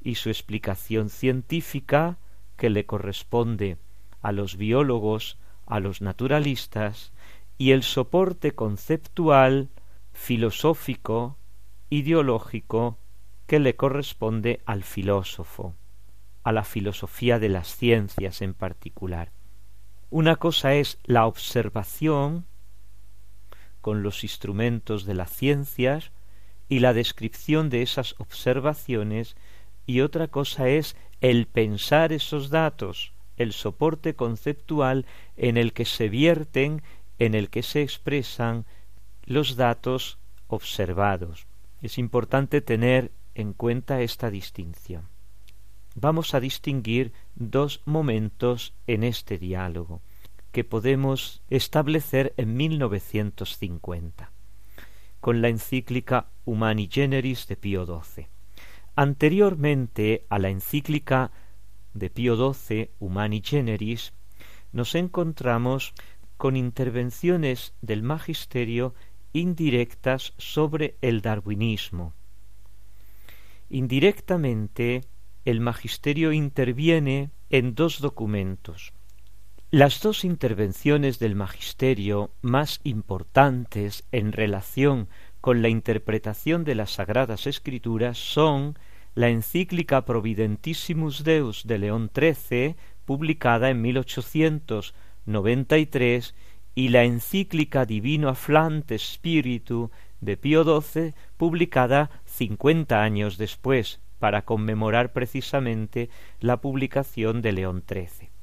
y 0.00 0.14
su 0.14 0.30
explicación 0.30 1.10
científica 1.10 2.18
que 2.56 2.70
le 2.70 2.86
corresponde 2.86 3.78
a 4.22 4.32
los 4.32 4.56
biólogos, 4.56 5.38
a 5.66 5.80
los 5.80 6.00
naturalistas, 6.00 7.12
y 7.58 7.72
el 7.72 7.82
soporte 7.82 8.52
conceptual, 8.52 9.70
filosófico, 10.12 11.38
ideológico 11.90 12.98
que 13.46 13.60
le 13.60 13.76
corresponde 13.76 14.60
al 14.64 14.82
filósofo 14.82 15.74
a 16.44 16.52
la 16.52 16.62
filosofía 16.62 17.38
de 17.38 17.48
las 17.48 17.74
ciencias 17.74 18.42
en 18.42 18.54
particular. 18.54 19.32
Una 20.10 20.36
cosa 20.36 20.74
es 20.74 20.98
la 21.04 21.26
observación 21.26 22.46
con 23.84 24.02
los 24.02 24.24
instrumentos 24.24 25.04
de 25.04 25.12
las 25.12 25.30
ciencias 25.30 26.10
y 26.70 26.78
la 26.78 26.94
descripción 26.94 27.68
de 27.68 27.82
esas 27.82 28.14
observaciones 28.18 29.36
y 29.84 30.00
otra 30.00 30.28
cosa 30.28 30.70
es 30.70 30.96
el 31.20 31.44
pensar 31.44 32.10
esos 32.10 32.48
datos, 32.48 33.12
el 33.36 33.52
soporte 33.52 34.14
conceptual 34.14 35.04
en 35.36 35.58
el 35.58 35.74
que 35.74 35.84
se 35.84 36.08
vierten, 36.08 36.82
en 37.18 37.34
el 37.34 37.50
que 37.50 37.62
se 37.62 37.82
expresan 37.82 38.64
los 39.26 39.54
datos 39.54 40.16
observados. 40.46 41.46
Es 41.82 41.98
importante 41.98 42.62
tener 42.62 43.10
en 43.34 43.52
cuenta 43.52 44.00
esta 44.00 44.30
distinción 44.30 45.10
vamos 45.94 46.34
a 46.34 46.40
distinguir 46.40 47.12
dos 47.34 47.82
momentos 47.84 48.74
en 48.86 49.04
este 49.04 49.38
diálogo 49.38 50.00
que 50.54 50.62
podemos 50.62 51.42
establecer 51.50 52.32
en 52.36 52.56
1950 52.56 54.30
con 55.18 55.42
la 55.42 55.48
encíclica 55.48 56.28
Humani 56.44 56.88
Generis 56.88 57.48
de 57.48 57.56
Pío 57.56 57.84
XII. 57.84 58.28
Anteriormente 58.94 60.26
a 60.28 60.38
la 60.38 60.50
encíclica 60.50 61.32
de 61.92 62.08
Pío 62.08 62.36
XII 62.36 62.90
Humani 63.00 63.42
Generis 63.44 64.12
nos 64.70 64.94
encontramos 64.94 65.92
con 66.36 66.54
intervenciones 66.54 67.74
del 67.80 68.04
magisterio 68.04 68.94
indirectas 69.32 70.34
sobre 70.38 70.96
el 71.00 71.20
darwinismo. 71.20 72.14
Indirectamente 73.70 75.00
el 75.44 75.58
magisterio 75.58 76.32
interviene 76.32 77.32
en 77.50 77.74
dos 77.74 78.00
documentos. 78.00 78.92
Las 79.74 80.00
dos 80.00 80.24
intervenciones 80.24 81.18
del 81.18 81.34
magisterio 81.34 82.30
más 82.42 82.78
importantes 82.84 84.04
en 84.12 84.30
relación 84.30 85.08
con 85.40 85.62
la 85.62 85.68
interpretación 85.68 86.62
de 86.62 86.76
las 86.76 86.92
Sagradas 86.92 87.48
Escrituras 87.48 88.16
son 88.16 88.78
la 89.16 89.30
encíclica 89.30 90.04
Providentissimus 90.04 91.24
Deus 91.24 91.66
de 91.66 91.78
León 91.78 92.08
XIII, 92.14 92.76
publicada 93.04 93.68
en 93.68 93.82
1893, 93.82 96.36
y 96.76 96.90
la 96.90 97.02
encíclica 97.02 97.84
Divino 97.84 98.28
Afflante 98.28 98.96
Spiritu 98.96 99.90
de 100.20 100.36
Pío 100.36 100.62
XII, 100.62 101.14
publicada 101.36 102.10
cincuenta 102.26 103.02
años 103.02 103.38
después, 103.38 104.00
para 104.20 104.42
conmemorar 104.42 105.12
precisamente 105.12 106.10
la 106.38 106.60
publicación 106.60 107.42
de 107.42 107.50
León 107.50 107.82
XIII. 107.84 108.33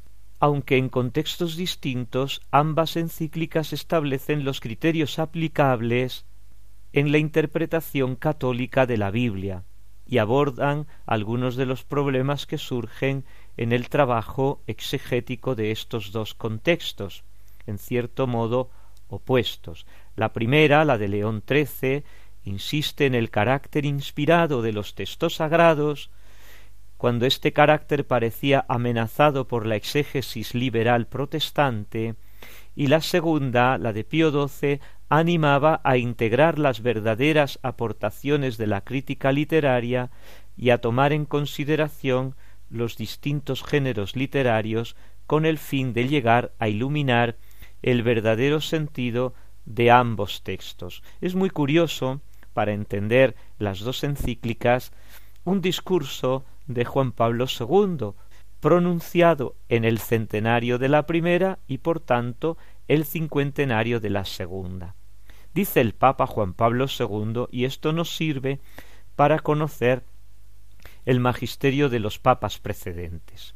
Aunque 0.43 0.77
en 0.77 0.89
contextos 0.89 1.55
distintos, 1.55 2.41
ambas 2.49 2.97
encíclicas 2.97 3.73
establecen 3.73 4.43
los 4.43 4.59
criterios 4.59 5.19
aplicables 5.19 6.25
en 6.93 7.11
la 7.11 7.19
interpretación 7.19 8.15
católica 8.15 8.87
de 8.87 8.97
la 8.97 9.11
Biblia 9.11 9.65
y 10.07 10.17
abordan 10.17 10.87
algunos 11.05 11.57
de 11.57 11.67
los 11.67 11.83
problemas 11.83 12.47
que 12.47 12.57
surgen 12.57 13.23
en 13.55 13.71
el 13.71 13.87
trabajo 13.89 14.63
exegético 14.65 15.53
de 15.53 15.69
estos 15.69 16.11
dos 16.11 16.33
contextos, 16.33 17.23
en 17.67 17.77
cierto 17.77 18.25
modo 18.25 18.71
opuestos. 19.09 19.85
La 20.15 20.33
primera, 20.33 20.85
la 20.85 20.97
de 20.97 21.07
León 21.07 21.43
XIII, 21.47 22.03
insiste 22.45 23.05
en 23.05 23.13
el 23.13 23.29
carácter 23.29 23.85
inspirado 23.85 24.63
de 24.63 24.73
los 24.73 24.95
textos 24.95 25.35
sagrados, 25.35 26.09
cuando 27.01 27.25
este 27.25 27.51
carácter 27.51 28.05
parecía 28.05 28.63
amenazado 28.67 29.47
por 29.47 29.65
la 29.65 29.75
exégesis 29.75 30.53
liberal 30.53 31.07
protestante, 31.07 32.13
y 32.75 32.85
la 32.85 33.01
segunda, 33.01 33.79
la 33.79 33.91
de 33.91 34.03
Pío 34.03 34.29
XII, 34.29 34.79
animaba 35.09 35.81
a 35.83 35.97
integrar 35.97 36.59
las 36.59 36.83
verdaderas 36.83 37.57
aportaciones 37.63 38.59
de 38.59 38.67
la 38.67 38.81
crítica 38.81 39.31
literaria 39.31 40.11
y 40.55 40.69
a 40.69 40.77
tomar 40.77 41.11
en 41.11 41.25
consideración 41.25 42.35
los 42.69 42.97
distintos 42.97 43.63
géneros 43.63 44.15
literarios 44.15 44.95
con 45.25 45.47
el 45.47 45.57
fin 45.57 45.93
de 45.93 46.07
llegar 46.07 46.51
a 46.59 46.67
iluminar 46.67 47.35
el 47.81 48.03
verdadero 48.03 48.61
sentido 48.61 49.33
de 49.65 49.89
ambos 49.89 50.43
textos. 50.43 51.01
Es 51.19 51.33
muy 51.33 51.49
curioso 51.49 52.21
para 52.53 52.73
entender 52.73 53.35
las 53.57 53.79
dos 53.79 54.03
encíclicas 54.03 54.91
un 55.43 55.61
discurso 55.61 56.45
de 56.73 56.85
Juan 56.85 57.11
Pablo 57.11 57.45
II, 57.47 58.13
pronunciado 58.59 59.55
en 59.69 59.85
el 59.85 59.97
centenario 59.99 60.77
de 60.77 60.89
la 60.89 61.05
primera 61.05 61.59
y 61.67 61.79
por 61.79 61.99
tanto 61.99 62.57
el 62.87 63.05
cincuentenario 63.05 63.99
de 63.99 64.09
la 64.09 64.25
segunda. 64.25 64.95
dice 65.53 65.81
el 65.81 65.93
Papa 65.93 66.27
Juan 66.27 66.53
Pablo 66.53 66.85
II, 66.87 67.47
y 67.51 67.65
esto 67.65 67.91
nos 67.91 68.15
sirve 68.15 68.59
para 69.15 69.39
conocer 69.39 70.03
el 71.05 71.19
magisterio 71.19 71.89
de 71.89 71.99
los 71.99 72.19
papas 72.19 72.59
precedentes. 72.59 73.55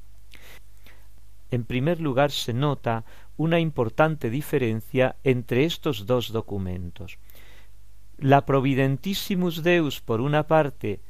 En 1.51 1.63
primer 1.63 2.01
lugar, 2.01 2.32
se 2.32 2.53
nota 2.53 3.05
una 3.38 3.59
importante 3.59 4.30
diferencia 4.30 5.16
entre 5.24 5.66
estos 5.66 6.05
dos 6.05 6.32
documentos. 6.32 7.20
La 8.18 8.45
Providentissimus 8.45 9.63
Deus, 9.63 10.01
por 10.01 10.22
una 10.22 10.47
parte, 10.47 11.01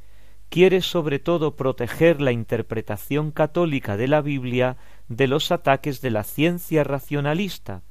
quiere 0.48 0.80
sobre 0.80 1.18
todo 1.18 1.56
proteger 1.56 2.20
la 2.20 2.32
interpretación 2.32 3.30
católica 3.30 3.96
de 3.96 4.08
la 4.08 4.20
Biblia 4.22 4.76
de 5.08 5.26
los 5.26 5.50
ataques 5.52 6.00
de 6.00 6.10
la 6.10 6.24
ciencia 6.24 6.84
racionalista, 6.84 7.82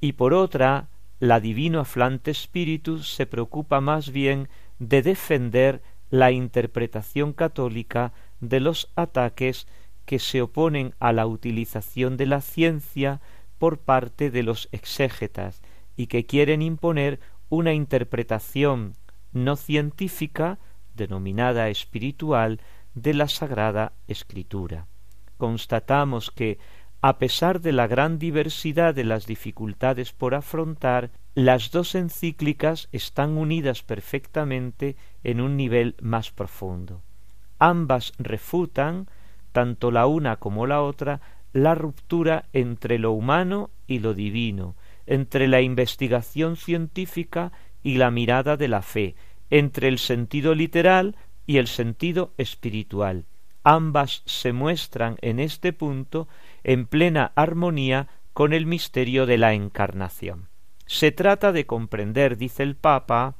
y 0.00 0.12
por 0.12 0.32
otra, 0.32 0.88
la 1.18 1.40
Divino 1.40 1.80
Aflante 1.80 2.32
Spiritus 2.32 3.12
se 3.14 3.26
preocupa 3.26 3.80
más 3.82 4.10
bien 4.10 4.48
de 4.78 5.02
defender 5.02 5.82
la 6.08 6.32
interpretación 6.32 7.34
católica 7.34 8.14
de 8.40 8.60
los 8.60 8.90
ataques 8.96 9.66
que 10.06 10.18
se 10.18 10.40
oponen 10.40 10.94
a 10.98 11.12
la 11.12 11.26
utilización 11.26 12.16
de 12.16 12.26
la 12.26 12.40
ciencia 12.40 13.20
por 13.58 13.78
parte 13.78 14.30
de 14.30 14.42
los 14.42 14.68
exégetas 14.72 15.60
y 15.96 16.06
que 16.06 16.24
quieren 16.24 16.62
imponer 16.62 17.20
una 17.50 17.74
interpretación 17.74 18.94
no 19.32 19.56
científica, 19.56 20.58
denominada 21.00 21.70
espiritual, 21.70 22.60
de 22.94 23.14
la 23.14 23.28
Sagrada 23.28 23.92
Escritura. 24.06 24.86
Constatamos 25.38 26.30
que, 26.30 26.58
a 27.00 27.18
pesar 27.18 27.60
de 27.60 27.72
la 27.72 27.86
gran 27.86 28.18
diversidad 28.18 28.94
de 28.94 29.04
las 29.04 29.26
dificultades 29.26 30.12
por 30.12 30.34
afrontar, 30.34 31.10
las 31.34 31.70
dos 31.70 31.94
encíclicas 31.94 32.88
están 32.92 33.38
unidas 33.38 33.82
perfectamente 33.82 34.96
en 35.24 35.40
un 35.40 35.56
nivel 35.56 35.94
más 36.02 36.30
profundo. 36.30 37.02
Ambas 37.58 38.12
refutan, 38.18 39.06
tanto 39.52 39.90
la 39.90 40.06
una 40.06 40.36
como 40.36 40.66
la 40.66 40.82
otra, 40.82 41.20
la 41.52 41.74
ruptura 41.74 42.44
entre 42.52 42.98
lo 42.98 43.12
humano 43.12 43.70
y 43.86 44.00
lo 44.00 44.12
divino, 44.14 44.76
entre 45.06 45.48
la 45.48 45.60
investigación 45.62 46.56
científica 46.56 47.52
y 47.82 47.96
la 47.96 48.10
mirada 48.10 48.56
de 48.56 48.68
la 48.68 48.82
fe, 48.82 49.14
entre 49.50 49.88
el 49.88 49.98
sentido 49.98 50.54
literal 50.54 51.16
y 51.46 51.58
el 51.58 51.66
sentido 51.66 52.32
espiritual. 52.38 53.24
Ambas 53.62 54.22
se 54.24 54.52
muestran 54.52 55.16
en 55.20 55.38
este 55.38 55.72
punto 55.72 56.28
en 56.64 56.86
plena 56.86 57.32
armonía 57.34 58.08
con 58.32 58.52
el 58.52 58.66
misterio 58.66 59.26
de 59.26 59.36
la 59.36 59.52
encarnación. 59.52 60.48
Se 60.86 61.12
trata 61.12 61.52
de 61.52 61.66
comprender, 61.66 62.36
dice 62.36 62.62
el 62.62 62.76
Papa, 62.76 63.36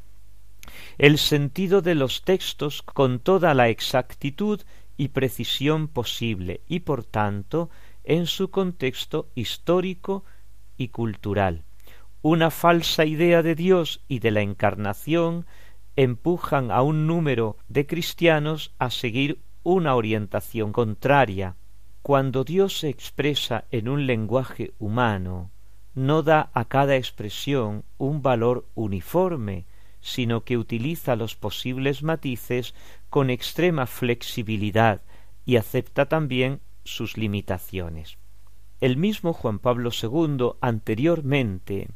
el 0.99 1.19
sentido 1.19 1.83
de 1.83 1.95
los 1.95 2.23
textos 2.23 2.83
con 2.83 3.19
toda 3.19 3.55
la 3.55 3.69
exactitud 3.69 4.61
y 4.97 5.09
precisión 5.09 5.89
posible 5.89 6.61
y 6.69 6.81
por 6.81 7.05
tanto 7.05 7.71
en 8.05 8.27
su 8.27 8.51
contexto 8.51 9.29
histórico 9.35 10.25
y 10.77 10.89
cultural. 10.89 11.65
Una 12.23 12.51
falsa 12.51 13.07
idea 13.07 13.43
de 13.43 13.55
Dios 13.55 14.03
y 14.09 14.19
de 14.19 14.31
la 14.31 14.43
encarnación 14.43 15.47
empujan 15.97 16.71
a 16.71 16.83
un 16.83 17.07
número 17.07 17.57
de 17.69 17.87
cristianos 17.87 18.75
a 18.79 18.91
seguir 18.91 19.41
una 19.63 19.95
orientación 19.95 20.73
contraria. 20.73 21.57
Cuando 22.03 22.45
Dios 22.45 22.79
se 22.79 22.89
expresa 22.89 23.65
en 23.71 23.89
un 23.89 24.07
lenguaje 24.07 24.73
humano, 24.79 25.51
no 25.95 26.23
da 26.23 26.51
a 26.55 26.65
cada 26.65 26.97
expresión 26.97 27.85
un 27.99 28.23
valor 28.23 28.67
uniforme, 28.75 29.67
sino 30.01 30.45
que 30.45 30.57
utiliza 30.57 31.17
los 31.17 31.37
posibles 31.37 32.03
matices 32.03 32.75
con 33.11 33.29
extrema 33.29 33.87
flexibilidad 33.87 35.03
y 35.45 35.57
acepta 35.57 36.07
también 36.07 36.61
sus 36.85 37.17
limitaciones. 37.17 38.19
El 38.81 38.97
mismo 38.97 39.35
Juan 39.35 39.59
Pablo 39.59 39.91
II 39.91 40.53
anteriormente, 40.63 41.91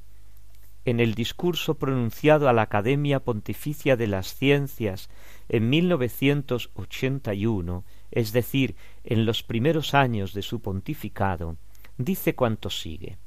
en 0.85 1.01
el 1.01 1.15
discurso 1.15 1.75
pronunciado 1.75 2.49
a 2.49 2.53
la 2.53 2.63
Academia 2.63 3.19
Pontificia 3.21 3.97
de 3.97 4.07
las 4.07 4.35
Ciencias 4.35 5.09
en 5.49 5.71
1981, 5.71 7.85
es 8.11 8.33
decir, 8.33 8.77
en 9.05 9.25
los 9.27 9.43
primeros 9.43 9.95
años 9.95 10.35
de 10.35 10.43
su 10.43 10.61
pontificado, 10.61 11.57
dice 11.99 12.35
cuanto 12.35 12.71
sigue. 12.71 13.19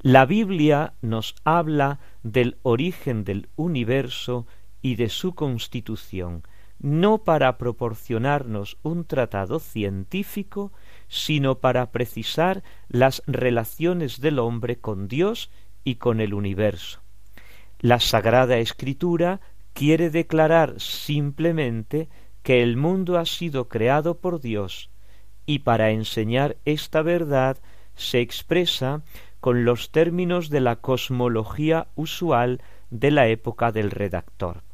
La 0.00 0.26
Biblia 0.26 0.94
nos 1.00 1.34
habla 1.44 2.00
del 2.22 2.58
origen 2.62 3.24
del 3.24 3.48
universo 3.56 4.46
y 4.82 4.96
de 4.96 5.08
su 5.08 5.34
constitución, 5.34 6.42
no 6.78 7.24
para 7.24 7.56
proporcionarnos 7.56 8.76
un 8.82 9.06
tratado 9.06 9.58
científico, 9.58 10.72
sino 11.08 11.58
para 11.58 11.90
precisar 11.90 12.62
las 12.88 13.22
relaciones 13.26 14.20
del 14.20 14.38
hombre 14.38 14.76
con 14.76 15.08
Dios 15.08 15.50
y 15.86 15.94
con 15.94 16.20
el 16.20 16.34
universo. 16.34 17.00
La 17.78 18.00
Sagrada 18.00 18.58
Escritura 18.58 19.40
quiere 19.72 20.10
declarar 20.10 20.80
simplemente 20.80 22.08
que 22.42 22.62
el 22.64 22.76
mundo 22.76 23.18
ha 23.18 23.24
sido 23.24 23.68
creado 23.68 24.18
por 24.18 24.40
Dios, 24.40 24.90
y 25.46 25.60
para 25.60 25.92
enseñar 25.92 26.56
esta 26.64 27.02
verdad 27.02 27.58
se 27.94 28.20
expresa 28.20 29.02
con 29.38 29.64
los 29.64 29.92
términos 29.92 30.50
de 30.50 30.60
la 30.60 30.76
cosmología 30.76 31.86
usual 31.94 32.60
de 32.90 33.12
la 33.12 33.28
época 33.28 33.70
del 33.70 33.92
redactor. 33.92 34.64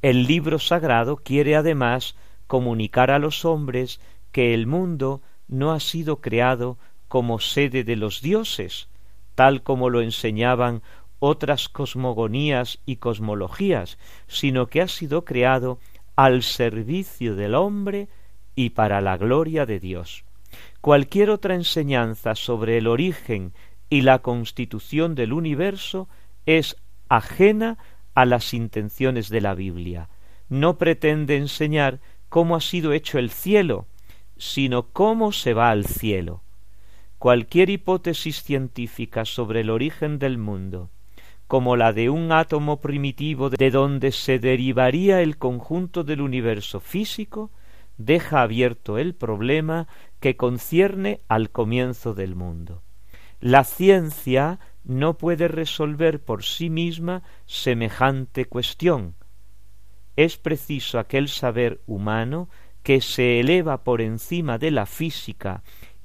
El 0.00 0.28
libro 0.28 0.60
sagrado 0.60 1.16
quiere 1.16 1.56
además 1.56 2.14
comunicar 2.46 3.10
a 3.10 3.18
los 3.18 3.44
hombres 3.44 4.00
que 4.30 4.54
el 4.54 4.68
mundo 4.68 5.22
no 5.48 5.72
ha 5.72 5.80
sido 5.80 6.20
creado 6.20 6.78
como 7.08 7.40
sede 7.40 7.82
de 7.82 7.96
los 7.96 8.22
dioses, 8.22 8.88
tal 9.34 9.62
como 9.62 9.90
lo 9.90 10.02
enseñaban 10.02 10.82
otras 11.18 11.68
cosmogonías 11.68 12.80
y 12.84 12.96
cosmologías, 12.96 13.98
sino 14.26 14.66
que 14.66 14.82
ha 14.82 14.88
sido 14.88 15.24
creado 15.24 15.78
al 16.16 16.42
servicio 16.42 17.36
del 17.36 17.54
hombre 17.54 18.08
y 18.54 18.70
para 18.70 19.00
la 19.00 19.16
gloria 19.16 19.64
de 19.66 19.78
Dios. 19.78 20.24
Cualquier 20.80 21.30
otra 21.30 21.54
enseñanza 21.54 22.34
sobre 22.34 22.78
el 22.78 22.86
origen 22.86 23.52
y 23.88 24.02
la 24.02 24.18
constitución 24.18 25.14
del 25.14 25.32
universo 25.32 26.08
es 26.44 26.76
ajena 27.08 27.78
a 28.14 28.24
las 28.24 28.52
intenciones 28.52 29.28
de 29.28 29.40
la 29.40 29.54
Biblia. 29.54 30.08
No 30.48 30.76
pretende 30.76 31.36
enseñar 31.36 32.00
cómo 32.28 32.56
ha 32.56 32.60
sido 32.60 32.92
hecho 32.92 33.18
el 33.18 33.30
cielo, 33.30 33.86
sino 34.36 34.88
cómo 34.88 35.32
se 35.32 35.54
va 35.54 35.70
al 35.70 35.86
cielo. 35.86 36.42
Cualquier 37.22 37.70
hipótesis 37.70 38.42
científica 38.42 39.24
sobre 39.24 39.60
el 39.60 39.70
origen 39.70 40.18
del 40.18 40.38
mundo, 40.38 40.90
como 41.46 41.76
la 41.76 41.92
de 41.92 42.10
un 42.10 42.32
átomo 42.32 42.80
primitivo 42.80 43.48
de 43.48 43.70
donde 43.70 44.10
se 44.10 44.40
derivaría 44.40 45.22
el 45.22 45.38
conjunto 45.38 46.02
del 46.02 46.20
universo 46.20 46.80
físico, 46.80 47.52
deja 47.96 48.42
abierto 48.42 48.98
el 48.98 49.14
problema 49.14 49.86
que 50.18 50.36
concierne 50.36 51.20
al 51.28 51.50
comienzo 51.50 52.12
del 52.12 52.34
mundo. 52.34 52.82
La 53.38 53.62
ciencia 53.62 54.58
no 54.82 55.16
puede 55.16 55.46
resolver 55.46 56.24
por 56.24 56.42
sí 56.42 56.70
misma 56.70 57.22
semejante 57.46 58.46
cuestión. 58.46 59.14
Es 60.16 60.38
preciso 60.38 60.98
aquel 60.98 61.28
saber 61.28 61.82
humano 61.86 62.48
que 62.82 63.00
se 63.00 63.38
eleva 63.38 63.84
por 63.84 64.00
encima 64.00 64.58
de 64.58 64.72
la 64.72 64.86
física 64.86 65.62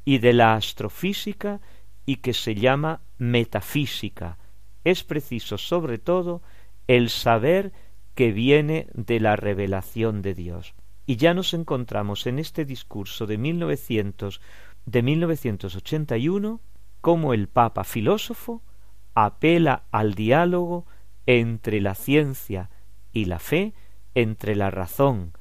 y 0.08 0.20
de 0.20 0.32
la 0.32 0.54
astrofísica 0.54 1.60
y 2.06 2.18
que 2.18 2.34
se 2.34 2.56
llama 2.56 3.02
metafísica. 3.18 4.38
Es 4.86 5.04
preciso 5.04 5.58
sobre 5.58 5.98
todo 5.98 6.42
el 6.88 7.10
saber 7.10 7.74
que 8.16 8.32
viene 8.32 8.88
de 8.94 9.20
la 9.20 9.36
revelación 9.36 10.22
de 10.22 10.34
Dios. 10.34 10.76
Y 11.06 11.18
ya 11.18 11.34
nos 11.34 11.54
encontramos 11.54 12.26
en 12.26 12.40
este 12.40 12.64
discurso 12.64 13.28
de 13.28 13.38
1900 13.38 14.40
de 14.86 15.04
1981 15.04 16.62
cómo 17.02 17.34
el 17.34 17.50
Papa 17.50 17.84
filósofo 17.84 18.64
apela 19.14 19.88
al 19.92 20.14
diálogo 20.14 20.86
entre 21.26 21.82
la 21.82 21.96
ciencia 21.96 22.70
y 23.12 23.26
la 23.26 23.40
fe, 23.40 23.74
entre 24.16 24.56
la 24.56 24.72
razón 24.72 25.34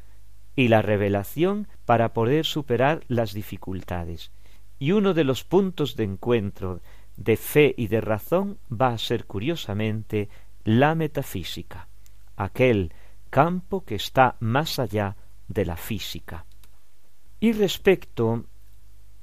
y 0.56 0.66
la 0.66 0.82
revelación 0.82 1.68
para 1.84 2.12
poder 2.12 2.44
superar 2.44 3.04
las 3.06 3.32
dificultades. 3.32 4.32
Y 4.78 4.92
uno 4.92 5.14
de 5.14 5.24
los 5.24 5.44
puntos 5.44 5.96
de 5.96 6.04
encuentro 6.04 6.80
de 7.16 7.36
fe 7.36 7.74
y 7.76 7.88
de 7.88 8.00
razón 8.00 8.58
va 8.70 8.88
a 8.88 8.98
ser 8.98 9.24
curiosamente 9.24 10.28
la 10.64 10.94
metafísica, 10.94 11.88
aquel 12.36 12.92
campo 13.30 13.84
que 13.84 13.94
está 13.94 14.36
más 14.40 14.78
allá 14.78 15.16
de 15.48 15.64
la 15.64 15.76
física. 15.76 16.44
Y 17.40 17.52
respecto 17.52 18.44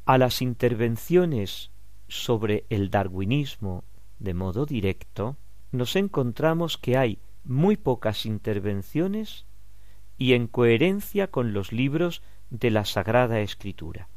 a 0.05 0.17
las 0.17 0.41
intervenciones 0.41 1.71
sobre 2.07 2.65
el 2.69 2.89
darwinismo 2.89 3.83
de 4.19 4.33
modo 4.33 4.65
directo, 4.65 5.37
nos 5.71 5.95
encontramos 5.95 6.77
que 6.77 6.97
hay 6.97 7.19
muy 7.43 7.77
pocas 7.77 8.25
intervenciones 8.25 9.45
y 10.17 10.33
en 10.33 10.47
coherencia 10.47 11.27
con 11.27 11.53
los 11.53 11.71
libros 11.71 12.21
de 12.49 12.71
la 12.71 12.85
Sagrada 12.85 13.39
Escritura. 13.41 14.07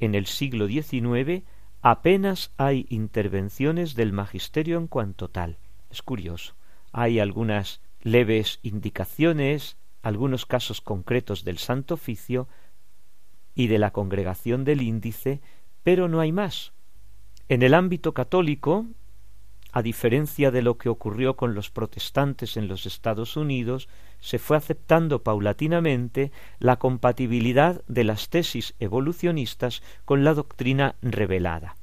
En 0.00 0.14
el 0.14 0.26
siglo 0.26 0.66
XIX 0.66 1.44
apenas 1.80 2.52
hay 2.56 2.86
intervenciones 2.90 3.94
del 3.94 4.12
magisterio 4.12 4.78
en 4.78 4.88
cuanto 4.88 5.28
tal. 5.28 5.58
Es 5.90 6.02
curioso. 6.02 6.56
Hay 6.92 7.18
algunas 7.18 7.80
leves 8.00 8.60
indicaciones, 8.62 9.76
algunos 10.02 10.46
casos 10.46 10.80
concretos 10.80 11.44
del 11.44 11.58
Santo 11.58 11.94
Oficio 11.94 12.48
y 13.54 13.68
de 13.68 13.78
la 13.78 13.92
congregación 13.92 14.64
del 14.64 14.82
índice, 14.82 15.40
pero 15.82 16.08
no 16.08 16.20
hay 16.20 16.32
más. 16.32 16.72
En 17.48 17.62
el 17.62 17.74
ámbito 17.74 18.12
católico, 18.12 18.86
a 19.76 19.82
diferencia 19.82 20.50
de 20.50 20.62
lo 20.62 20.78
que 20.78 20.88
ocurrió 20.88 21.36
con 21.36 21.54
los 21.54 21.70
protestantes 21.70 22.56
en 22.56 22.66
los 22.66 22.86
Estados 22.86 23.36
Unidos, 23.36 23.90
se 24.20 24.38
fue 24.38 24.56
aceptando 24.56 25.22
paulatinamente 25.22 26.32
la 26.58 26.76
compatibilidad 26.76 27.84
de 27.86 28.04
las 28.04 28.30
tesis 28.30 28.74
evolucionistas 28.80 29.82
con 30.06 30.24
la 30.24 30.32
doctrina 30.32 30.94
revelada. 31.02 31.76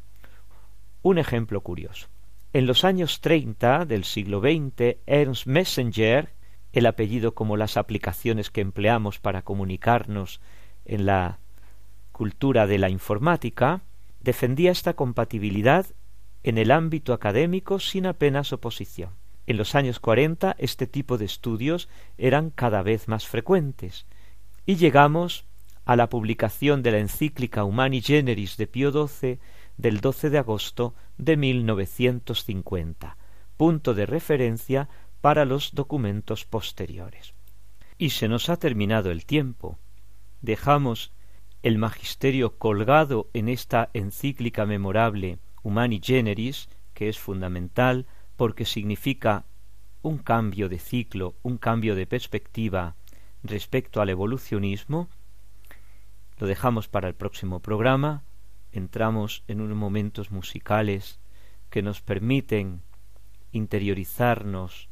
Un 1.03 1.19
ejemplo 1.19 1.61
curioso. 1.61 2.07
En 2.51 2.65
los 2.65 2.83
años 2.83 3.21
treinta 3.21 3.85
del 3.85 4.05
siglo 4.05 4.41
XX, 4.41 4.97
Ernst 5.05 5.45
Messenger, 5.45 6.33
el 6.71 6.87
apellido 6.87 7.35
como 7.35 7.57
las 7.57 7.77
aplicaciones 7.77 8.49
que 8.49 8.61
empleamos 8.61 9.19
para 9.19 9.43
comunicarnos 9.43 10.41
en 10.85 11.05
la 11.05 11.37
cultura 12.11 12.65
de 12.65 12.79
la 12.79 12.89
informática, 12.89 13.81
defendía 14.19 14.71
esta 14.71 14.95
compatibilidad 14.95 15.85
en 16.43 16.57
el 16.57 16.71
ámbito 16.71 17.13
académico 17.13 17.79
sin 17.79 18.05
apenas 18.05 18.53
oposición. 18.53 19.11
En 19.45 19.57
los 19.57 19.75
años 19.75 19.99
cuarenta 19.99 20.55
este 20.57 20.87
tipo 20.87 21.17
de 21.17 21.25
estudios 21.25 21.89
eran 22.17 22.49
cada 22.49 22.81
vez 22.81 23.07
más 23.07 23.27
frecuentes 23.27 24.05
y 24.65 24.75
llegamos 24.75 25.45
a 25.85 25.95
la 25.95 26.09
publicación 26.09 26.81
de 26.81 26.91
la 26.91 26.99
encíclica 26.99 27.65
Humani 27.65 28.01
Generis 28.01 28.55
de 28.55 28.67
Pío 28.67 28.91
XII 28.91 29.39
del 29.77 29.99
12 29.99 30.29
de 30.29 30.37
agosto 30.37 30.95
de 31.17 31.35
1950, 31.35 33.17
punto 33.57 33.93
de 33.93 34.05
referencia 34.05 34.87
para 35.19 35.45
los 35.45 35.73
documentos 35.73 36.45
posteriores. 36.45 37.33
Y 37.97 38.11
se 38.11 38.27
nos 38.27 38.49
ha 38.49 38.57
terminado 38.57 39.11
el 39.11 39.25
tiempo. 39.25 39.77
Dejamos 40.41 41.11
el 41.63 41.77
magisterio 41.77 42.57
colgado 42.57 43.29
en 43.33 43.49
esta 43.49 43.89
encíclica 43.93 44.65
memorable 44.65 45.39
Humani 45.63 45.99
Generis, 46.03 46.69
que 46.93 47.09
es 47.09 47.17
fundamental 47.17 48.05
porque 48.35 48.65
significa 48.65 49.45
un 50.01 50.17
cambio 50.17 50.69
de 50.69 50.79
ciclo, 50.79 51.35
un 51.41 51.57
cambio 51.57 51.95
de 51.95 52.05
perspectiva 52.05 52.95
respecto 53.41 54.01
al 54.01 54.09
evolucionismo, 54.09 55.09
lo 56.37 56.47
dejamos 56.47 56.87
para 56.87 57.07
el 57.07 57.15
próximo 57.15 57.59
programa, 57.61 58.23
entramos 58.71 59.43
en 59.47 59.61
unos 59.61 59.77
momentos 59.77 60.31
musicales 60.31 61.19
que 61.69 61.81
nos 61.81 62.01
permiten 62.01 62.81
interiorizarnos, 63.51 64.89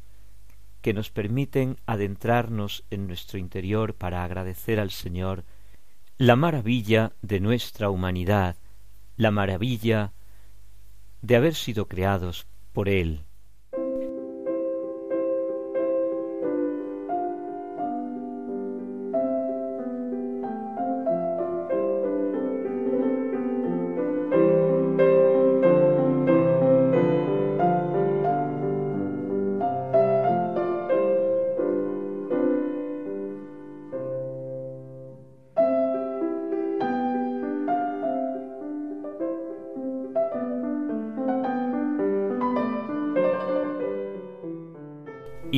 que 0.80 0.94
nos 0.94 1.10
permiten 1.10 1.78
adentrarnos 1.86 2.84
en 2.90 3.06
nuestro 3.06 3.38
interior 3.38 3.94
para 3.94 4.24
agradecer 4.24 4.80
al 4.80 4.90
Señor 4.90 5.44
la 6.18 6.36
maravilla 6.36 7.12
de 7.22 7.40
nuestra 7.40 7.90
humanidad, 7.90 8.56
la 9.16 9.30
maravilla 9.30 10.12
de 11.22 11.36
haber 11.36 11.54
sido 11.54 11.86
creados 11.86 12.46
por 12.72 12.88
Él. 12.88 13.24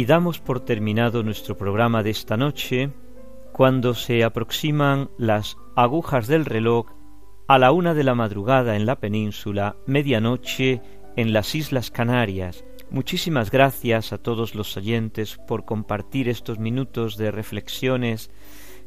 Damos 0.06 0.38
por 0.38 0.60
terminado 0.60 1.22
nuestro 1.22 1.56
programa 1.56 2.02
de 2.02 2.10
esta 2.10 2.36
noche 2.36 2.90
cuando 3.52 3.94
se 3.94 4.22
aproximan 4.22 5.08
las 5.16 5.56
agujas 5.76 6.26
del 6.26 6.44
reloj 6.44 6.86
a 7.48 7.58
la 7.58 7.72
una 7.72 7.94
de 7.94 8.04
la 8.04 8.14
madrugada 8.14 8.76
en 8.76 8.84
la 8.84 8.96
península, 8.96 9.76
medianoche 9.86 10.82
en 11.16 11.32
las 11.32 11.54
Islas 11.54 11.90
Canarias. 11.90 12.64
Muchísimas 12.90 13.50
gracias 13.50 14.12
a 14.12 14.18
todos 14.18 14.54
los 14.54 14.76
oyentes 14.76 15.38
por 15.48 15.64
compartir 15.64 16.28
estos 16.28 16.58
minutos 16.58 17.16
de 17.16 17.30
reflexiones 17.30 18.30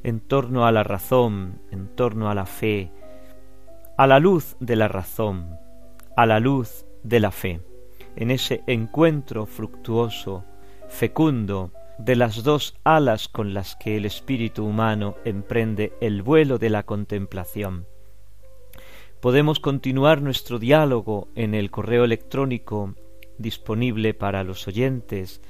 en 0.04 0.20
torno 0.20 0.68
a 0.68 0.72
la 0.72 0.84
razón, 0.84 1.62
en 1.72 1.88
torno 1.96 2.30
a 2.30 2.36
la 2.36 2.46
fe, 2.46 2.92
a 3.98 4.06
la 4.06 4.20
luz 4.20 4.56
de 4.60 4.76
la 4.76 4.88
razón, 4.88 5.58
a 6.16 6.28
la 6.28 6.40
luz 6.40 6.86
de 7.04 7.20
la 7.20 7.32
fe, 7.32 7.62
en 8.16 8.30
ese 8.30 8.62
encuentro 8.68 9.48
fructuoso 9.48 10.44
fecundo 10.90 11.72
de 11.98 12.16
las 12.16 12.44
dos 12.44 12.76
alas 12.84 13.28
con 13.28 13.54
las 13.54 13.76
que 13.76 13.98
el 13.98 14.06
espíritu 14.06 14.66
humano 14.66 15.16
emprende 15.26 15.94
el 16.02 16.22
vuelo 16.22 16.58
de 16.58 16.70
la 16.70 16.84
contemplación. 16.84 17.86
Podemos 19.20 19.60
continuar 19.60 20.22
nuestro 20.22 20.60
diálogo 20.60 21.28
en 21.36 21.56
el 21.56 21.72
correo 21.72 22.04
electrónico 22.04 22.94
disponible 23.38 24.14
para 24.14 24.44
los 24.44 24.68
oyentes 24.68 25.42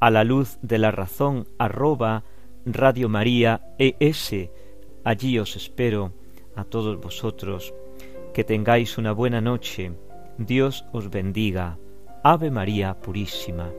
a 0.00 0.10
la 0.10 0.24
luz 0.24 0.58
de 0.62 0.78
la 0.78 0.90
razón 0.90 1.46
arroba 1.58 2.24
Radio 2.66 3.08
María 3.08 3.74
ES. 3.78 4.50
Allí 5.04 5.38
os 5.38 5.56
espero 5.56 6.12
a 6.56 6.64
todos 6.64 7.00
vosotros. 7.00 7.72
Que 8.34 8.44
tengáis 8.44 8.98
una 8.98 9.12
buena 9.12 9.40
noche. 9.40 9.92
Dios 10.38 10.84
os 10.92 11.10
bendiga. 11.10 11.78
Ave 12.24 12.50
María 12.50 12.94
Purísima. 13.00 13.70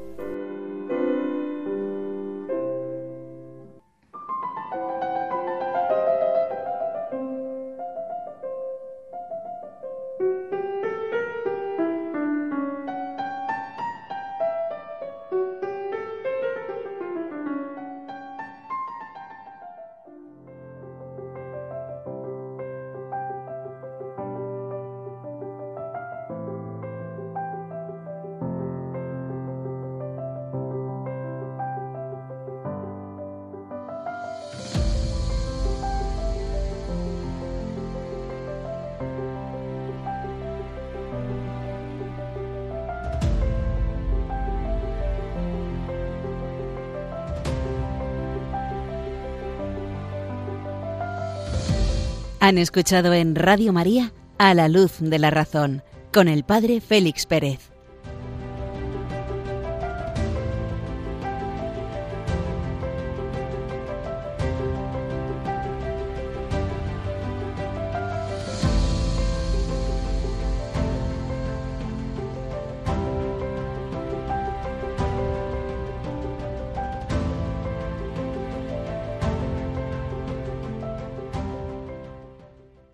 Escuchado 52.57 53.13
en 53.13 53.35
Radio 53.35 53.73
María 53.73 54.13
A 54.37 54.53
la 54.53 54.67
Luz 54.67 54.93
de 54.99 55.19
la 55.19 55.29
Razón 55.29 55.83
con 56.11 56.27
el 56.27 56.43
Padre 56.43 56.81
Félix 56.81 57.25
Pérez. 57.25 57.72